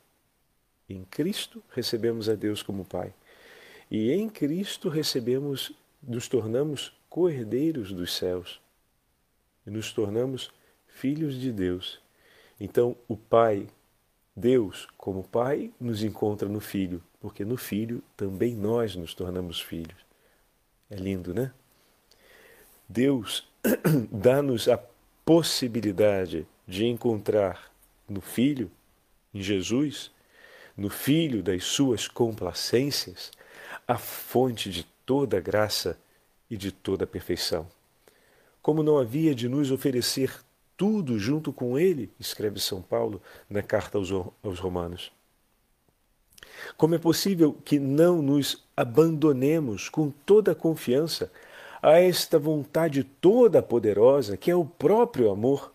em 0.88 1.04
Cristo 1.04 1.62
recebemos 1.70 2.28
a 2.28 2.34
Deus 2.34 2.62
como 2.62 2.84
Pai. 2.84 3.12
E 3.90 4.12
em 4.12 4.28
Cristo 4.28 4.88
recebemos, 4.88 5.72
nos 6.02 6.28
tornamos 6.28 6.92
co-herdeiros 7.08 7.92
dos 7.92 8.14
céus. 8.16 8.60
Nos 9.64 9.92
tornamos 9.92 10.52
filhos 10.86 11.38
de 11.40 11.52
Deus. 11.52 12.00
Então, 12.60 12.96
o 13.08 13.16
Pai, 13.16 13.66
Deus, 14.34 14.88
como 14.96 15.22
Pai, 15.22 15.72
nos 15.80 16.02
encontra 16.02 16.48
no 16.48 16.60
Filho, 16.60 17.02
porque 17.20 17.44
no 17.44 17.56
Filho 17.56 18.02
também 18.16 18.54
nós 18.54 18.96
nos 18.96 19.14
tornamos 19.14 19.60
filhos. 19.60 20.04
É 20.90 20.96
lindo, 20.96 21.34
né? 21.34 21.52
Deus 22.88 23.48
dá-nos 24.10 24.68
a 24.68 24.78
possibilidade 25.24 26.46
de 26.66 26.86
encontrar 26.86 27.70
no 28.08 28.20
Filho, 28.20 28.70
em 29.32 29.42
Jesus, 29.42 30.10
no 30.76 30.90
Filho 30.90 31.42
das 31.42 31.64
suas 31.64 32.06
complacências, 32.06 33.30
a 33.86 33.98
fonte 33.98 34.70
de 34.70 34.84
toda 35.04 35.40
graça 35.40 35.98
e 36.50 36.56
de 36.56 36.72
toda 36.72 37.06
perfeição. 37.06 37.66
Como 38.62 38.82
não 38.82 38.98
havia 38.98 39.34
de 39.34 39.48
nos 39.48 39.70
oferecer 39.70 40.40
tudo 40.76 41.18
junto 41.18 41.52
com 41.52 41.78
Ele, 41.78 42.10
escreve 42.18 42.58
São 42.58 42.80
Paulo 42.80 43.20
na 43.48 43.62
carta 43.62 43.98
aos, 43.98 44.10
aos 44.42 44.58
Romanos. 44.58 45.12
Como 46.76 46.94
é 46.94 46.98
possível 46.98 47.56
que 47.64 47.78
não 47.78 48.22
nos 48.22 48.64
abandonemos 48.76 49.88
com 49.88 50.10
toda 50.10 50.52
a 50.52 50.54
confiança 50.54 51.30
a 51.82 52.00
esta 52.00 52.38
vontade 52.38 53.04
toda 53.04 53.62
poderosa 53.62 54.36
que 54.36 54.50
é 54.50 54.56
o 54.56 54.64
próprio 54.64 55.30
amor 55.30 55.72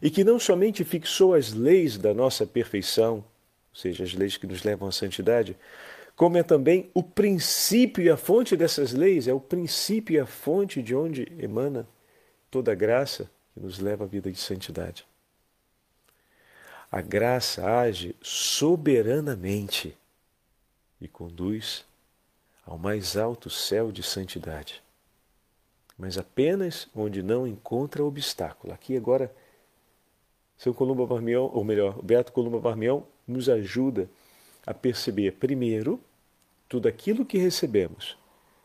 e 0.00 0.10
que 0.10 0.24
não 0.24 0.38
somente 0.38 0.84
fixou 0.84 1.34
as 1.34 1.52
leis 1.52 1.98
da 1.98 2.12
nossa 2.14 2.46
perfeição, 2.46 3.16
ou 3.16 3.24
seja, 3.74 4.04
as 4.04 4.14
leis 4.14 4.36
que 4.36 4.46
nos 4.46 4.62
levam 4.62 4.88
à 4.88 4.92
santidade, 4.92 5.56
como 6.16 6.38
é 6.38 6.42
também 6.42 6.90
o 6.94 7.02
princípio 7.02 8.02
e 8.02 8.08
a 8.08 8.16
fonte 8.16 8.56
dessas 8.56 8.94
leis, 8.94 9.28
é 9.28 9.34
o 9.34 9.40
princípio 9.40 10.14
e 10.14 10.18
a 10.18 10.24
fonte 10.24 10.82
de 10.82 10.96
onde 10.96 11.30
emana 11.38 11.86
toda 12.50 12.72
a 12.72 12.74
graça 12.74 13.30
que 13.52 13.60
nos 13.60 13.78
leva 13.78 14.04
à 14.04 14.06
vida 14.06 14.32
de 14.32 14.38
santidade. 14.38 15.06
A 16.90 17.02
graça 17.02 17.66
age 17.80 18.16
soberanamente 18.22 19.94
e 20.98 21.06
conduz 21.06 21.84
ao 22.64 22.78
mais 22.78 23.14
alto 23.16 23.50
céu 23.50 23.92
de 23.92 24.02
santidade, 24.02 24.82
mas 25.98 26.16
apenas 26.16 26.88
onde 26.94 27.22
não 27.22 27.46
encontra 27.46 28.02
obstáculo. 28.02 28.72
Aqui 28.72 28.96
agora, 28.96 29.30
São 30.56 30.72
Columba 30.72 31.06
Barmião, 31.06 31.50
ou 31.52 31.62
melhor, 31.62 32.00
Beato 32.02 32.32
Columba 32.32 32.58
Barmião 32.58 33.06
nos 33.28 33.50
ajuda 33.50 34.08
a 34.66 34.74
perceber, 34.74 35.32
primeiro, 35.34 36.00
tudo 36.68 36.88
aquilo 36.88 37.24
que 37.24 37.38
recebemos, 37.38 38.18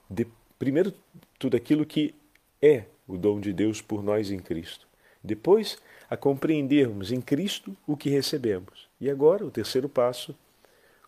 de, 0.10 0.28
primeiro, 0.58 0.94
tudo 1.38 1.56
aquilo 1.56 1.86
que 1.86 2.16
é 2.62 2.86
o 3.08 3.18
dom 3.18 3.40
de 3.40 3.54
Deus 3.54 3.82
por 3.82 4.04
nós 4.04 4.32
em 4.32 4.40
Cristo. 4.40 4.88
Depois, 5.24 5.78
a 6.10 6.18
compreendermos 6.18 7.12
em 7.12 7.22
Cristo 7.22 7.78
o 7.86 7.96
que 7.96 8.10
recebemos. 8.10 8.90
E 9.00 9.10
agora, 9.10 9.46
o 9.46 9.52
terceiro 9.52 9.88
passo, 9.88 10.36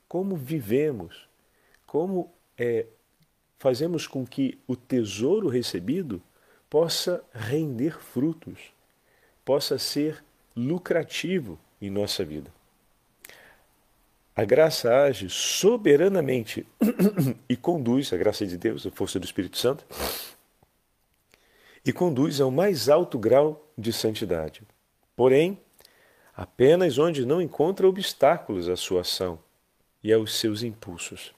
como 0.07 0.35
vivemos, 0.35 1.27
como 1.87 2.31
é, 2.57 2.85
fazemos 3.57 4.05
com 4.05 4.25
que 4.25 4.59
o 4.67 4.75
tesouro 4.75 5.47
recebido 5.47 6.21
possa 6.69 7.23
render 7.33 7.99
frutos, 7.99 8.73
possa 9.43 9.77
ser 9.79 10.23
lucrativo 10.55 11.59
em 11.81 11.89
nossa 11.89 12.23
vida. 12.23 12.51
A 14.35 14.43
graça 14.43 14.91
age 15.03 15.29
soberanamente 15.29 16.65
e 17.47 17.55
conduz, 17.55 18.11
a 18.11 18.17
graça 18.17 18.45
de 18.45 18.57
Deus, 18.57 18.85
a 18.85 18.91
força 18.91 19.19
do 19.19 19.25
Espírito 19.25 19.57
Santo, 19.57 19.85
e 21.85 21.93
conduz 21.93 22.41
ao 22.41 22.49
mais 22.49 22.89
alto 22.89 23.19
grau 23.19 23.71
de 23.77 23.93
santidade. 23.93 24.63
Porém, 25.15 25.59
apenas 26.35 26.97
onde 26.97 27.25
não 27.25 27.39
encontra 27.39 27.87
obstáculos 27.87 28.67
à 28.67 28.75
sua 28.75 29.01
ação 29.01 29.37
e 30.03 30.11
aos 30.11 30.33
seus 30.33 30.63
impulsos. 30.63 31.31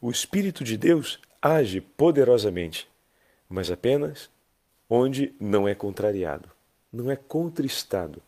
O 0.00 0.10
Espírito 0.10 0.62
de 0.62 0.76
Deus 0.76 1.18
age 1.40 1.80
poderosamente, 1.80 2.86
mas 3.48 3.70
apenas 3.70 4.28
onde 4.90 5.34
não 5.40 5.66
é 5.66 5.74
contrariado, 5.74 6.50
não 6.92 7.10
é 7.10 7.16
contristado. 7.16 8.22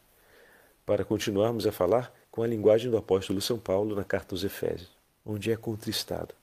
Para 0.86 1.05
continuarmos 1.05 1.66
a 1.66 1.72
falar 1.72 2.16
com 2.37 2.43
a 2.43 2.47
linguagem 2.47 2.91
do 2.91 2.99
apóstolo 2.99 3.41
São 3.41 3.59
Paulo 3.59 3.97
na 3.97 4.05
carta 4.05 4.34
aos 4.34 4.45
Efésios, 4.45 4.91
onde 5.24 5.51
é 5.51 5.57
contristado. 5.57 6.34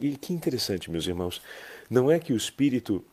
E 0.00 0.16
que 0.16 0.32
interessante, 0.32 0.90
meus 0.90 1.06
irmãos, 1.06 1.40
não 1.88 2.10
é 2.10 2.18
que 2.18 2.32
o 2.32 2.36
espírito 2.36 3.04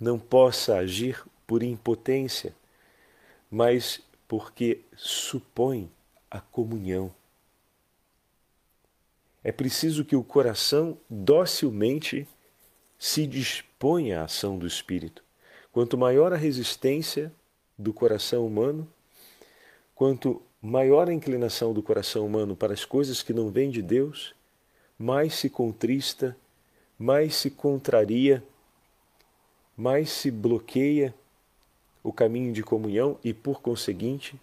não 0.00 0.20
possa 0.20 0.76
agir 0.76 1.20
por 1.48 1.64
impotência, 1.64 2.54
mas 3.50 4.00
porque 4.28 4.82
supõe 4.96 5.90
a 6.30 6.40
comunhão. 6.40 7.12
É 9.42 9.50
preciso 9.50 10.04
que 10.04 10.14
o 10.14 10.22
coração 10.22 10.96
docilmente 11.10 12.24
se 12.96 13.26
disponha 13.26 14.20
à 14.20 14.24
ação 14.26 14.56
do 14.56 14.66
espírito. 14.66 15.24
Quanto 15.72 15.98
maior 15.98 16.32
a 16.32 16.36
resistência 16.36 17.32
do 17.76 17.92
coração 17.92 18.46
humano, 18.46 18.86
quanto 19.92 20.40
maior 20.60 21.08
a 21.08 21.12
inclinação 21.12 21.72
do 21.72 21.82
coração 21.82 22.26
humano 22.26 22.54
para 22.54 22.72
as 22.72 22.84
coisas 22.84 23.22
que 23.22 23.32
não 23.32 23.50
vêm 23.50 23.70
de 23.70 23.80
Deus, 23.80 24.34
mais 24.98 25.34
se 25.34 25.48
contrista, 25.48 26.36
mais 26.98 27.34
se 27.36 27.50
contraria, 27.50 28.44
mais 29.76 30.10
se 30.10 30.30
bloqueia 30.30 31.14
o 32.02 32.12
caminho 32.12 32.52
de 32.52 32.62
comunhão 32.62 33.18
e, 33.24 33.32
por 33.32 33.62
conseguinte, 33.62 34.38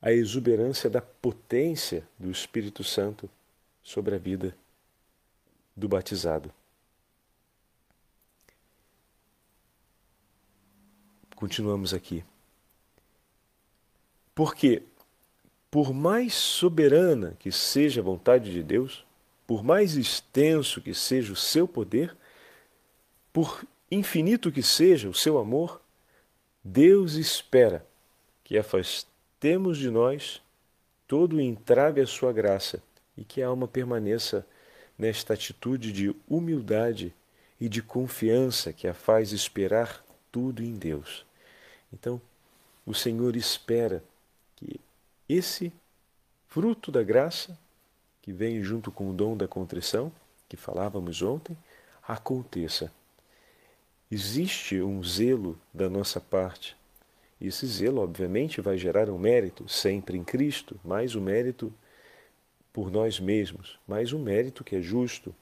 a 0.00 0.12
exuberância 0.12 0.90
da 0.90 1.00
potência 1.00 2.06
do 2.18 2.30
Espírito 2.30 2.84
Santo 2.84 3.28
sobre 3.82 4.14
a 4.14 4.18
vida 4.18 4.54
do 5.74 5.88
batizado. 5.88 6.52
Continuamos 11.34 11.92
aqui. 11.92 12.24
Porque, 14.36 14.82
por 15.70 15.94
mais 15.94 16.34
soberana 16.34 17.34
que 17.38 17.50
seja 17.50 18.02
a 18.02 18.04
vontade 18.04 18.52
de 18.52 18.62
Deus, 18.62 19.02
por 19.46 19.64
mais 19.64 19.96
extenso 19.96 20.82
que 20.82 20.92
seja 20.92 21.32
o 21.32 21.36
seu 21.36 21.66
poder, 21.66 22.14
por 23.32 23.64
infinito 23.90 24.52
que 24.52 24.62
seja 24.62 25.08
o 25.08 25.14
seu 25.14 25.38
amor, 25.38 25.80
Deus 26.62 27.14
espera 27.14 27.86
que 28.44 28.58
afastemos 28.58 29.78
de 29.78 29.88
nós 29.88 30.42
todo 31.08 31.36
o 31.36 31.40
entrave 31.40 32.02
à 32.02 32.06
sua 32.06 32.30
graça 32.30 32.82
e 33.16 33.24
que 33.24 33.40
a 33.40 33.46
alma 33.46 33.66
permaneça 33.66 34.46
nesta 34.98 35.32
atitude 35.32 35.90
de 35.92 36.14
humildade 36.28 37.14
e 37.58 37.70
de 37.70 37.80
confiança 37.80 38.70
que 38.70 38.86
a 38.86 38.92
faz 38.92 39.32
esperar 39.32 40.04
tudo 40.30 40.62
em 40.62 40.74
Deus. 40.74 41.24
Então, 41.90 42.20
o 42.84 42.92
Senhor 42.92 43.34
espera 43.34 44.04
que 44.56 44.80
esse 45.28 45.72
fruto 46.48 46.90
da 46.90 47.02
graça, 47.02 47.58
que 48.22 48.32
vem 48.32 48.62
junto 48.62 48.90
com 48.90 49.10
o 49.10 49.12
dom 49.12 49.36
da 49.36 49.46
contrição, 49.46 50.10
que 50.48 50.56
falávamos 50.56 51.22
ontem, 51.22 51.56
aconteça. 52.06 52.92
Existe 54.10 54.80
um 54.80 55.02
zelo 55.02 55.58
da 55.74 55.90
nossa 55.90 56.20
parte. 56.20 56.76
Esse 57.40 57.66
zelo, 57.66 58.00
obviamente, 58.00 58.60
vai 58.60 58.78
gerar 58.78 59.10
um 59.10 59.18
mérito, 59.18 59.68
sempre 59.68 60.16
em 60.16 60.24
Cristo, 60.24 60.80
mais 60.84 61.14
um 61.14 61.20
mérito 61.20 61.72
por 62.72 62.90
nós 62.90 63.20
mesmos, 63.20 63.78
mais 63.86 64.12
um 64.12 64.18
mérito 64.18 64.64
que 64.64 64.76
é 64.76 64.80
justo, 64.80 65.34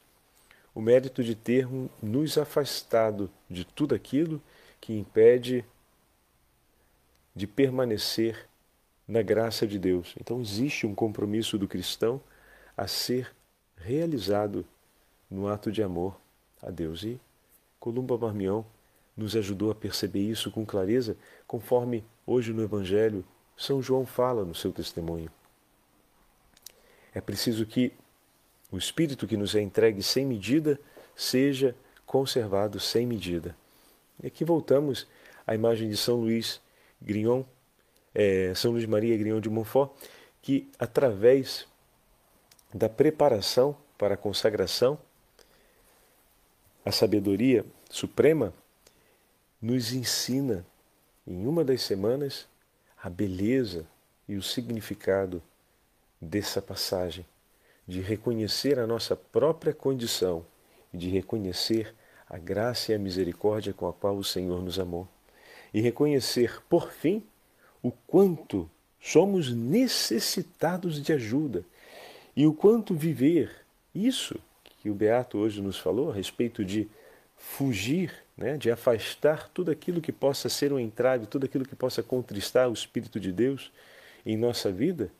o 0.75 0.81
mérito 0.81 1.23
de 1.23 1.35
ter 1.35 1.69
nos 2.03 2.37
afastado 2.37 3.31
de 3.49 3.65
tudo 3.65 3.95
aquilo 3.95 4.43
que 4.81 4.93
impede 4.93 5.65
de 7.35 7.47
permanecer 7.47 8.49
na 9.07 9.23
graça 9.23 9.67
de 9.67 9.79
Deus. 9.79 10.15
Então 10.21 10.41
existe 10.41 10.87
um 10.87 10.95
compromisso 10.95 11.59
do 11.59 11.69
cristão 11.69 12.21
a 12.77 12.87
ser 12.87 13.35
realizado 13.77 14.65
no 15.31 15.49
ato 15.49 15.71
de 15.71 15.83
amor 15.83 16.19
a 16.63 16.71
Deus. 16.71 17.03
E 17.03 17.21
Columba 17.79 18.17
Marmião 18.17 18.65
nos 19.17 19.37
ajudou 19.37 19.71
a 19.71 19.75
perceber 19.75 20.23
isso 20.23 20.51
com 20.51 20.65
clareza, 20.65 21.17
conforme 21.47 22.05
hoje 22.27 22.53
no 22.53 22.63
Evangelho 22.63 23.25
São 23.57 23.83
João 23.83 24.05
fala 24.05 24.45
no 24.45 24.55
seu 24.55 24.73
testemunho. 24.73 25.31
É 27.15 27.21
preciso 27.21 27.65
que 27.65 27.93
o 28.73 28.77
Espírito 28.77 29.27
que 29.27 29.37
nos 29.37 29.55
é 29.55 29.61
entregue 29.61 30.03
sem 30.03 30.27
medida 30.27 30.81
seja 31.15 31.77
conservado 32.05 32.81
sem 32.81 33.07
medida. 33.07 33.57
E 34.23 34.27
aqui 34.27 34.45
voltamos 34.45 35.07
à 35.47 35.55
imagem 35.55 35.89
de 35.89 35.97
São 35.97 36.17
Luís 36.17 36.61
Grignon, 37.01 37.45
é, 38.15 38.55
São 38.55 38.73
Luís 38.73 38.87
Maria 38.87 39.17
Grignon 39.17 39.41
de 39.41 39.51
Montfort, 39.51 39.91
que 40.41 40.71
através 40.79 41.67
da 42.73 42.89
preparação 42.89 43.77
para 43.97 44.15
a 44.15 44.17
consagração, 44.17 44.99
a 46.85 46.93
sabedoria 46.93 47.65
suprema 47.91 48.53
nos 49.61 49.93
ensina 49.93 50.67
em 51.27 51.47
uma 51.47 51.65
das 51.65 51.83
semanas 51.83 52.47
a 53.03 53.09
beleza 53.09 53.87
e 54.29 54.37
o 54.37 54.43
significado 54.43 55.43
dessa 56.21 56.61
passagem, 56.61 57.27
de 57.87 58.01
reconhecer 58.01 58.79
a 58.79 58.87
nossa 58.87 59.15
própria 59.15 59.73
condição 59.73 60.45
e 60.93 60.99
de 60.99 61.09
reconhecer 61.09 61.95
a 62.29 62.39
graça 62.39 62.93
e 62.93 62.95
a 62.95 62.99
misericórdia 62.99 63.73
com 63.73 63.87
a 63.87 63.93
qual 63.93 64.17
o 64.17 64.25
Senhor 64.25 64.63
nos 64.63 64.79
amou. 64.79 65.07
E 65.73 65.81
reconhecer, 65.81 66.63
por 66.69 66.91
fim, 66.91 67.23
o 67.85 67.93
quanto 68.07 68.69
somos 68.99 69.55
necessitados 69.55 71.03
de 71.03 71.13
ajuda 71.13 71.63
e 72.35 72.47
o 72.47 72.55
quanto 72.55 72.95
viver 72.95 73.51
isso 73.95 74.41
que 74.63 74.89
o 74.89 74.95
Beato 74.95 75.37
hoje 75.37 75.61
nos 75.61 75.79
falou 75.79 76.11
a 76.11 76.15
respeito 76.15 76.65
de 76.65 76.89
fugir, 77.37 78.11
né, 78.35 78.57
de 78.57 78.71
afastar 78.71 79.51
tudo 79.51 79.71
aquilo 79.71 80.01
que 80.01 80.11
possa 80.11 80.49
ser 80.49 80.73
um 80.73 80.79
entrave, 80.79 81.27
tudo 81.27 81.45
aquilo 81.45 81.67
que 81.67 81.77
possa 81.77 82.03
contristar 82.03 82.71
o 82.71 82.73
Espírito 82.73 83.21
de 83.21 83.31
Deus 83.31 83.71
em 84.25 84.35
nossa 84.35 84.73
vida, 84.73 85.13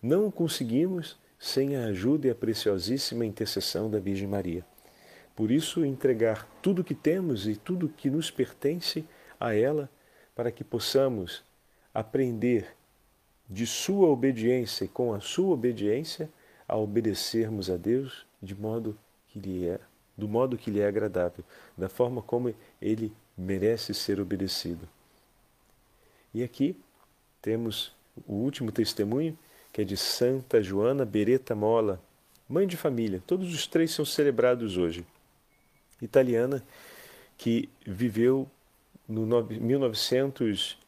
não 0.00 0.30
conseguimos 0.30 1.16
sem 1.36 1.74
a 1.74 1.86
ajuda 1.86 2.28
e 2.28 2.30
a 2.30 2.34
preciosíssima 2.34 3.26
intercessão 3.26 3.90
da 3.90 3.98
Virgem 3.98 4.28
Maria. 4.28 4.64
Por 5.34 5.50
isso, 5.50 5.84
entregar 5.84 6.48
tudo 6.62 6.82
o 6.82 6.84
que 6.84 6.94
temos 6.94 7.48
e 7.48 7.56
tudo 7.56 7.88
que 7.88 8.08
nos 8.08 8.30
pertence 8.30 9.04
a 9.40 9.52
ela, 9.52 9.90
para 10.32 10.52
que 10.52 10.62
possamos 10.62 11.42
aprender 11.94 12.74
de 13.48 13.66
sua 13.66 14.08
obediência 14.08 14.84
e 14.84 14.88
com 14.88 15.14
a 15.14 15.20
sua 15.20 15.54
obediência 15.54 16.28
a 16.66 16.76
obedecermos 16.76 17.70
a 17.70 17.76
Deus 17.76 18.26
de 18.42 18.54
modo 18.54 18.98
que 19.28 19.38
lhe 19.38 19.68
é, 19.68 19.78
do 20.16 20.28
modo 20.28 20.58
que 20.58 20.70
lhe 20.70 20.80
é 20.80 20.86
agradável, 20.86 21.44
da 21.76 21.88
forma 21.88 22.20
como 22.20 22.54
ele 22.80 23.12
merece 23.36 23.94
ser 23.94 24.20
obedecido. 24.20 24.88
E 26.32 26.42
aqui 26.42 26.76
temos 27.40 27.92
o 28.26 28.34
último 28.34 28.72
testemunho, 28.72 29.36
que 29.72 29.82
é 29.82 29.84
de 29.84 29.96
Santa 29.96 30.62
Joana 30.62 31.04
Beretta 31.04 31.54
Mola, 31.54 32.00
mãe 32.48 32.66
de 32.66 32.76
família. 32.76 33.22
Todos 33.26 33.52
os 33.52 33.66
três 33.66 33.90
são 33.90 34.04
celebrados 34.04 34.76
hoje 34.76 35.04
italiana 36.00 36.62
que 37.36 37.68
viveu 37.84 38.48
no 39.08 39.26
1900 39.42 40.78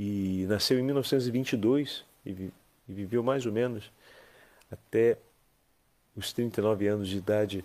e 0.00 0.46
nasceu 0.46 0.78
em 0.78 0.82
1922 0.82 2.04
e, 2.24 2.32
vi, 2.32 2.52
viveu 2.86 3.20
mais 3.20 3.44
ou 3.46 3.50
menos 3.52 3.90
até 4.70 5.18
os 6.14 6.32
39 6.32 6.86
anos 6.86 7.08
de 7.08 7.16
idade, 7.16 7.64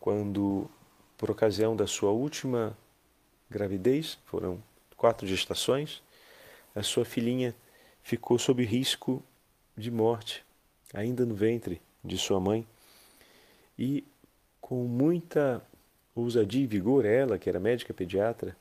quando, 0.00 0.70
por 1.18 1.30
ocasião 1.30 1.76
da 1.76 1.86
sua 1.86 2.12
última 2.12 2.74
gravidez, 3.50 4.18
foram 4.24 4.62
quatro 4.96 5.26
gestações, 5.26 6.02
a 6.74 6.82
sua 6.82 7.04
filhinha 7.04 7.54
ficou 8.02 8.38
sob 8.38 8.64
risco 8.64 9.22
de 9.76 9.90
morte, 9.90 10.42
ainda 10.94 11.26
no 11.26 11.34
ventre 11.34 11.78
de 12.02 12.16
sua 12.16 12.40
mãe. 12.40 12.66
E 13.78 14.02
com 14.62 14.84
muita 14.84 15.62
ousadia 16.14 16.64
e 16.64 16.66
vigor, 16.66 17.04
ela, 17.04 17.38
que 17.38 17.50
era 17.50 17.60
médica 17.60 17.92
pediatra, 17.92 18.56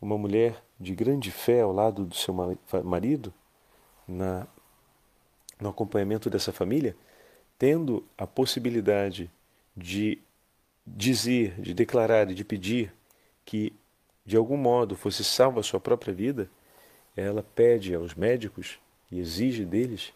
uma 0.00 0.16
mulher 0.16 0.62
de 0.78 0.94
grande 0.94 1.30
fé 1.30 1.60
ao 1.60 1.72
lado 1.72 2.04
do 2.04 2.14
seu 2.14 2.34
marido, 2.82 3.32
na, 4.08 4.46
no 5.60 5.68
acompanhamento 5.68 6.30
dessa 6.30 6.52
família, 6.52 6.96
tendo 7.58 8.04
a 8.16 8.26
possibilidade 8.26 9.30
de 9.76 10.18
dizer, 10.86 11.60
de 11.60 11.74
declarar 11.74 12.30
e 12.30 12.34
de 12.34 12.44
pedir 12.44 12.92
que 13.44 13.72
de 14.24 14.36
algum 14.36 14.56
modo 14.56 14.96
fosse 14.96 15.22
salva 15.22 15.60
a 15.60 15.62
sua 15.62 15.80
própria 15.80 16.14
vida, 16.14 16.50
ela 17.16 17.42
pede 17.42 17.94
aos 17.94 18.14
médicos 18.14 18.78
e 19.10 19.18
exige 19.18 19.64
deles 19.64 20.12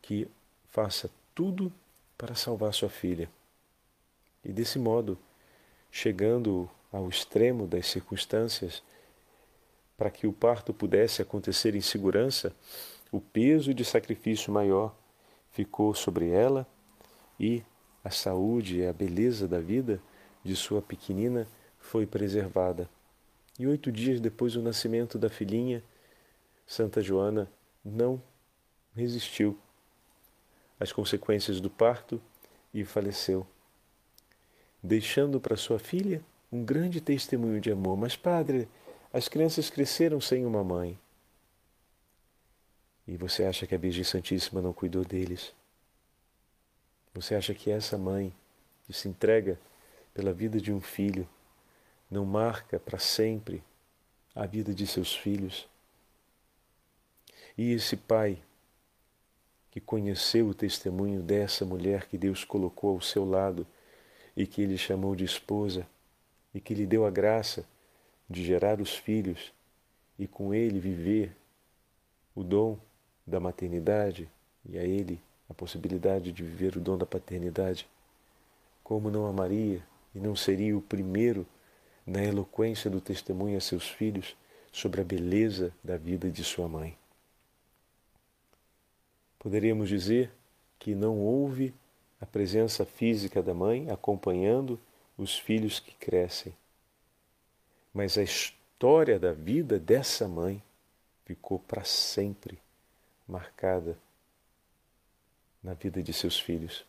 que 0.00 0.28
faça 0.70 1.10
tudo 1.34 1.72
para 2.16 2.34
salvar 2.34 2.72
sua 2.72 2.88
filha. 2.88 3.28
E 4.44 4.52
desse 4.52 4.78
modo, 4.78 5.18
chegando 5.90 6.70
ao 6.92 7.08
extremo 7.08 7.66
das 7.66 7.86
circunstâncias, 7.86 8.82
para 10.00 10.10
que 10.10 10.26
o 10.26 10.32
parto 10.32 10.72
pudesse 10.72 11.20
acontecer 11.20 11.74
em 11.74 11.82
segurança, 11.82 12.54
o 13.12 13.20
peso 13.20 13.74
de 13.74 13.84
sacrifício 13.84 14.50
maior 14.50 14.96
ficou 15.50 15.94
sobre 15.94 16.30
ela 16.30 16.66
e 17.38 17.62
a 18.02 18.08
saúde 18.08 18.78
e 18.78 18.86
a 18.86 18.94
beleza 18.94 19.46
da 19.46 19.60
vida 19.60 20.00
de 20.42 20.56
sua 20.56 20.80
pequenina 20.80 21.46
foi 21.78 22.06
preservada. 22.06 22.88
E 23.58 23.66
oito 23.66 23.92
dias 23.92 24.22
depois 24.22 24.54
do 24.54 24.62
nascimento 24.62 25.18
da 25.18 25.28
filhinha, 25.28 25.84
Santa 26.66 27.02
Joana 27.02 27.46
não 27.84 28.22
resistiu 28.96 29.58
às 30.80 30.92
consequências 30.92 31.60
do 31.60 31.68
parto 31.68 32.18
e 32.72 32.86
faleceu 32.86 33.46
deixando 34.82 35.38
para 35.38 35.58
sua 35.58 35.78
filha 35.78 36.24
um 36.50 36.64
grande 36.64 37.02
testemunho 37.02 37.60
de 37.60 37.70
amor. 37.70 37.98
Mas, 37.98 38.16
padre, 38.16 38.66
as 39.12 39.28
crianças 39.28 39.68
cresceram 39.68 40.20
sem 40.20 40.46
uma 40.46 40.62
mãe. 40.62 40.98
E 43.06 43.16
você 43.16 43.44
acha 43.44 43.66
que 43.66 43.74
a 43.74 43.78
Virgem 43.78 44.04
Santíssima 44.04 44.62
não 44.62 44.72
cuidou 44.72 45.04
deles? 45.04 45.52
Você 47.12 47.34
acha 47.34 47.52
que 47.52 47.70
essa 47.70 47.98
mãe 47.98 48.32
que 48.86 48.92
se 48.92 49.08
entrega 49.08 49.58
pela 50.14 50.32
vida 50.32 50.60
de 50.60 50.72
um 50.72 50.80
filho 50.80 51.28
não 52.08 52.24
marca 52.24 52.78
para 52.78 52.98
sempre 53.00 53.62
a 54.32 54.46
vida 54.46 54.72
de 54.72 54.86
seus 54.86 55.12
filhos? 55.12 55.68
E 57.58 57.72
esse 57.72 57.96
pai 57.96 58.40
que 59.72 59.80
conheceu 59.80 60.48
o 60.48 60.54
testemunho 60.54 61.20
dessa 61.20 61.64
mulher 61.64 62.06
que 62.06 62.16
Deus 62.16 62.44
colocou 62.44 62.94
ao 62.94 63.00
seu 63.00 63.24
lado 63.24 63.66
e 64.36 64.46
que 64.46 64.62
ele 64.62 64.78
chamou 64.78 65.16
de 65.16 65.24
esposa 65.24 65.86
e 66.54 66.60
que 66.60 66.74
lhe 66.74 66.86
deu 66.86 67.04
a 67.04 67.10
graça 67.10 67.64
de 68.30 68.44
gerar 68.44 68.80
os 68.80 68.94
filhos 68.94 69.52
e 70.16 70.26
com 70.28 70.54
ele 70.54 70.78
viver 70.78 71.36
o 72.34 72.44
dom 72.44 72.78
da 73.26 73.40
maternidade 73.40 74.30
e 74.64 74.78
a 74.78 74.84
ele 74.84 75.20
a 75.48 75.54
possibilidade 75.54 76.30
de 76.30 76.44
viver 76.44 76.76
o 76.76 76.80
dom 76.80 76.96
da 76.96 77.04
paternidade, 77.04 77.88
como 78.84 79.10
não 79.10 79.26
amaria 79.26 79.82
e 80.14 80.20
não 80.20 80.36
seria 80.36 80.78
o 80.78 80.80
primeiro 80.80 81.44
na 82.06 82.22
eloquência 82.22 82.88
do 82.88 83.00
testemunho 83.00 83.58
a 83.58 83.60
seus 83.60 83.88
filhos 83.88 84.36
sobre 84.70 85.00
a 85.00 85.04
beleza 85.04 85.72
da 85.82 85.96
vida 85.96 86.30
de 86.30 86.44
sua 86.44 86.68
mãe? 86.68 86.96
Poderíamos 89.40 89.88
dizer 89.88 90.30
que 90.78 90.94
não 90.94 91.18
houve 91.18 91.74
a 92.20 92.26
presença 92.26 92.84
física 92.84 93.42
da 93.42 93.54
mãe 93.54 93.90
acompanhando 93.90 94.78
os 95.16 95.38
filhos 95.38 95.80
que 95.80 95.94
crescem, 95.94 96.54
mas 97.92 98.16
a 98.16 98.22
história 98.22 99.18
da 99.18 99.32
vida 99.32 99.78
dessa 99.78 100.28
mãe 100.28 100.62
ficou 101.24 101.58
para 101.58 101.84
sempre 101.84 102.58
marcada 103.26 103.96
na 105.62 105.74
vida 105.74 106.02
de 106.02 106.12
seus 106.12 106.38
filhos. 106.38 106.84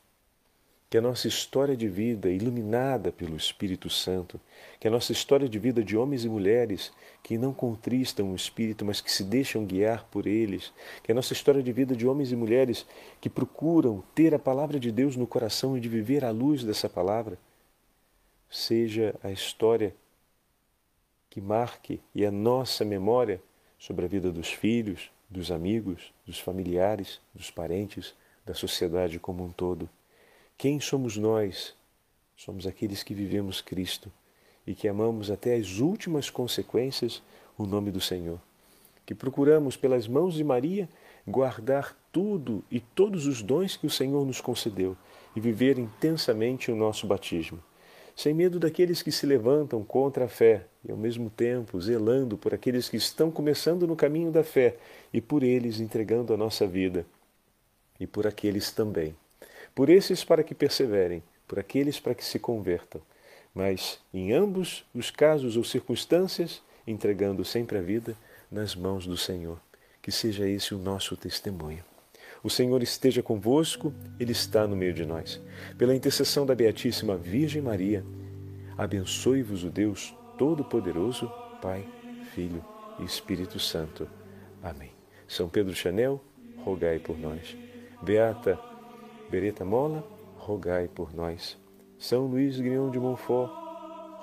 Que 0.89 0.97
a 0.97 1.01
nossa 1.01 1.27
história 1.27 1.75
de 1.75 1.87
vida, 1.87 2.29
iluminada 2.29 3.13
pelo 3.13 3.37
Espírito 3.37 3.89
Santo, 3.89 4.41
que 4.77 4.87
a 4.87 4.91
nossa 4.91 5.13
história 5.13 5.47
de 5.47 5.57
vida 5.57 5.81
de 5.81 5.95
homens 5.95 6.25
e 6.25 6.29
mulheres 6.29 6.91
que 7.23 7.37
não 7.37 7.53
contristam 7.53 8.31
o 8.31 8.35
Espírito, 8.35 8.83
mas 8.83 8.99
que 8.99 9.09
se 9.09 9.23
deixam 9.23 9.65
guiar 9.65 10.05
por 10.11 10.27
eles, 10.27 10.73
que 11.01 11.11
a 11.11 11.15
nossa 11.15 11.31
história 11.31 11.63
de 11.63 11.71
vida 11.71 11.95
de 11.95 12.05
homens 12.05 12.31
e 12.31 12.35
mulheres 12.35 12.85
que 13.21 13.29
procuram 13.29 14.03
ter 14.13 14.35
a 14.35 14.39
palavra 14.39 14.77
de 14.79 14.91
Deus 14.91 15.15
no 15.15 15.25
coração 15.25 15.77
e 15.77 15.79
de 15.79 15.87
viver 15.87 16.25
à 16.25 16.31
luz 16.31 16.61
dessa 16.61 16.89
palavra, 16.89 17.37
seja 18.49 19.15
a 19.23 19.31
história 19.31 19.95
que 21.31 21.39
marque 21.39 22.01
e 22.13 22.25
a 22.25 22.29
nossa 22.29 22.83
memória 22.83 23.41
sobre 23.79 24.05
a 24.05 24.07
vida 24.07 24.29
dos 24.31 24.51
filhos, 24.51 25.09
dos 25.29 25.49
amigos, 25.49 26.13
dos 26.27 26.37
familiares, 26.37 27.21
dos 27.33 27.49
parentes, 27.49 28.13
da 28.45 28.53
sociedade 28.53 29.17
como 29.17 29.45
um 29.45 29.49
todo. 29.49 29.89
Quem 30.57 30.79
somos 30.81 31.15
nós? 31.15 31.73
Somos 32.35 32.67
aqueles 32.67 33.01
que 33.01 33.13
vivemos 33.13 33.61
Cristo 33.61 34.11
e 34.67 34.75
que 34.75 34.89
amamos 34.89 35.31
até 35.31 35.55
as 35.55 35.79
últimas 35.79 36.29
consequências 36.29 37.23
o 37.57 37.65
nome 37.65 37.91
do 37.91 38.01
Senhor. 38.01 38.39
Que 39.05 39.15
procuramos, 39.15 39.77
pelas 39.77 40.09
mãos 40.09 40.33
de 40.33 40.43
Maria, 40.43 40.89
guardar 41.25 41.95
tudo 42.11 42.61
e 42.69 42.81
todos 42.81 43.25
os 43.25 43.41
dons 43.41 43.77
que 43.77 43.87
o 43.87 43.89
Senhor 43.89 44.25
nos 44.25 44.41
concedeu 44.41 44.97
e 45.33 45.39
viver 45.39 45.79
intensamente 45.79 46.69
o 46.69 46.75
nosso 46.75 47.07
batismo, 47.07 47.63
sem 48.15 48.33
medo 48.33 48.59
daqueles 48.59 49.01
que 49.01 49.11
se 49.11 49.25
levantam 49.25 49.83
contra 49.83 50.25
a 50.25 50.27
fé 50.27 50.65
e, 50.83 50.91
ao 50.91 50.97
mesmo 50.97 51.29
tempo, 51.29 51.79
zelando 51.79 52.37
por 52.37 52.53
aqueles 52.53 52.89
que 52.89 52.97
estão 52.97 53.31
começando 53.31 53.87
no 53.87 53.95
caminho 53.95 54.31
da 54.31 54.43
fé 54.43 54.77
e 55.13 55.21
por 55.21 55.43
eles 55.43 55.79
entregando 55.79 56.33
a 56.33 56.37
nossa 56.37 56.67
vida 56.67 57.05
e 57.99 58.07
por 58.07 58.25
aqueles 58.27 58.71
também. 58.71 59.15
Por 59.73 59.89
esses 59.89 60.23
para 60.23 60.43
que 60.43 60.55
perseverem, 60.55 61.23
por 61.47 61.59
aqueles 61.59 61.99
para 61.99 62.15
que 62.15 62.25
se 62.25 62.39
convertam, 62.39 63.01
mas 63.53 63.99
em 64.13 64.31
ambos 64.33 64.85
os 64.93 65.11
casos 65.11 65.57
ou 65.57 65.63
circunstâncias, 65.63 66.61
entregando 66.87 67.45
sempre 67.45 67.77
a 67.77 67.81
vida 67.81 68.15
nas 68.51 68.75
mãos 68.75 69.05
do 69.05 69.17
Senhor. 69.17 69.59
Que 70.01 70.11
seja 70.11 70.47
esse 70.47 70.73
o 70.73 70.79
nosso 70.79 71.15
testemunho. 71.15 71.90
O 72.43 72.49
Senhor 72.49 72.81
esteja 72.81 73.21
convosco, 73.21 73.93
Ele 74.19 74.31
está 74.31 74.65
no 74.65 74.75
meio 74.75 74.93
de 74.93 75.05
nós. 75.05 75.41
Pela 75.77 75.95
intercessão 75.95 76.45
da 76.45 76.55
Beatíssima 76.55 77.15
Virgem 77.15 77.61
Maria, 77.61 78.03
abençoe-vos 78.77 79.63
o 79.63 79.69
Deus 79.69 80.15
Todo-Poderoso, 80.37 81.31
Pai, 81.61 81.87
Filho 82.33 82.63
e 82.99 83.03
Espírito 83.03 83.59
Santo. 83.59 84.07
Amém. 84.63 84.91
São 85.27 85.47
Pedro 85.47 85.75
Chanel, 85.75 86.19
rogai 86.63 86.97
por 86.97 87.17
nós. 87.17 87.55
Beata 88.01 88.59
Bereta 89.29 89.63
Mola, 89.63 90.03
rogai 90.35 90.87
por 90.87 91.13
nós. 91.13 91.57
São 91.97 92.25
Luís 92.25 92.59
Guion 92.59 92.89
de 92.89 92.99
Montfort, 92.99 93.51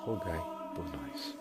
rogai 0.05 0.43
por 0.75 0.85
nós. 0.85 1.38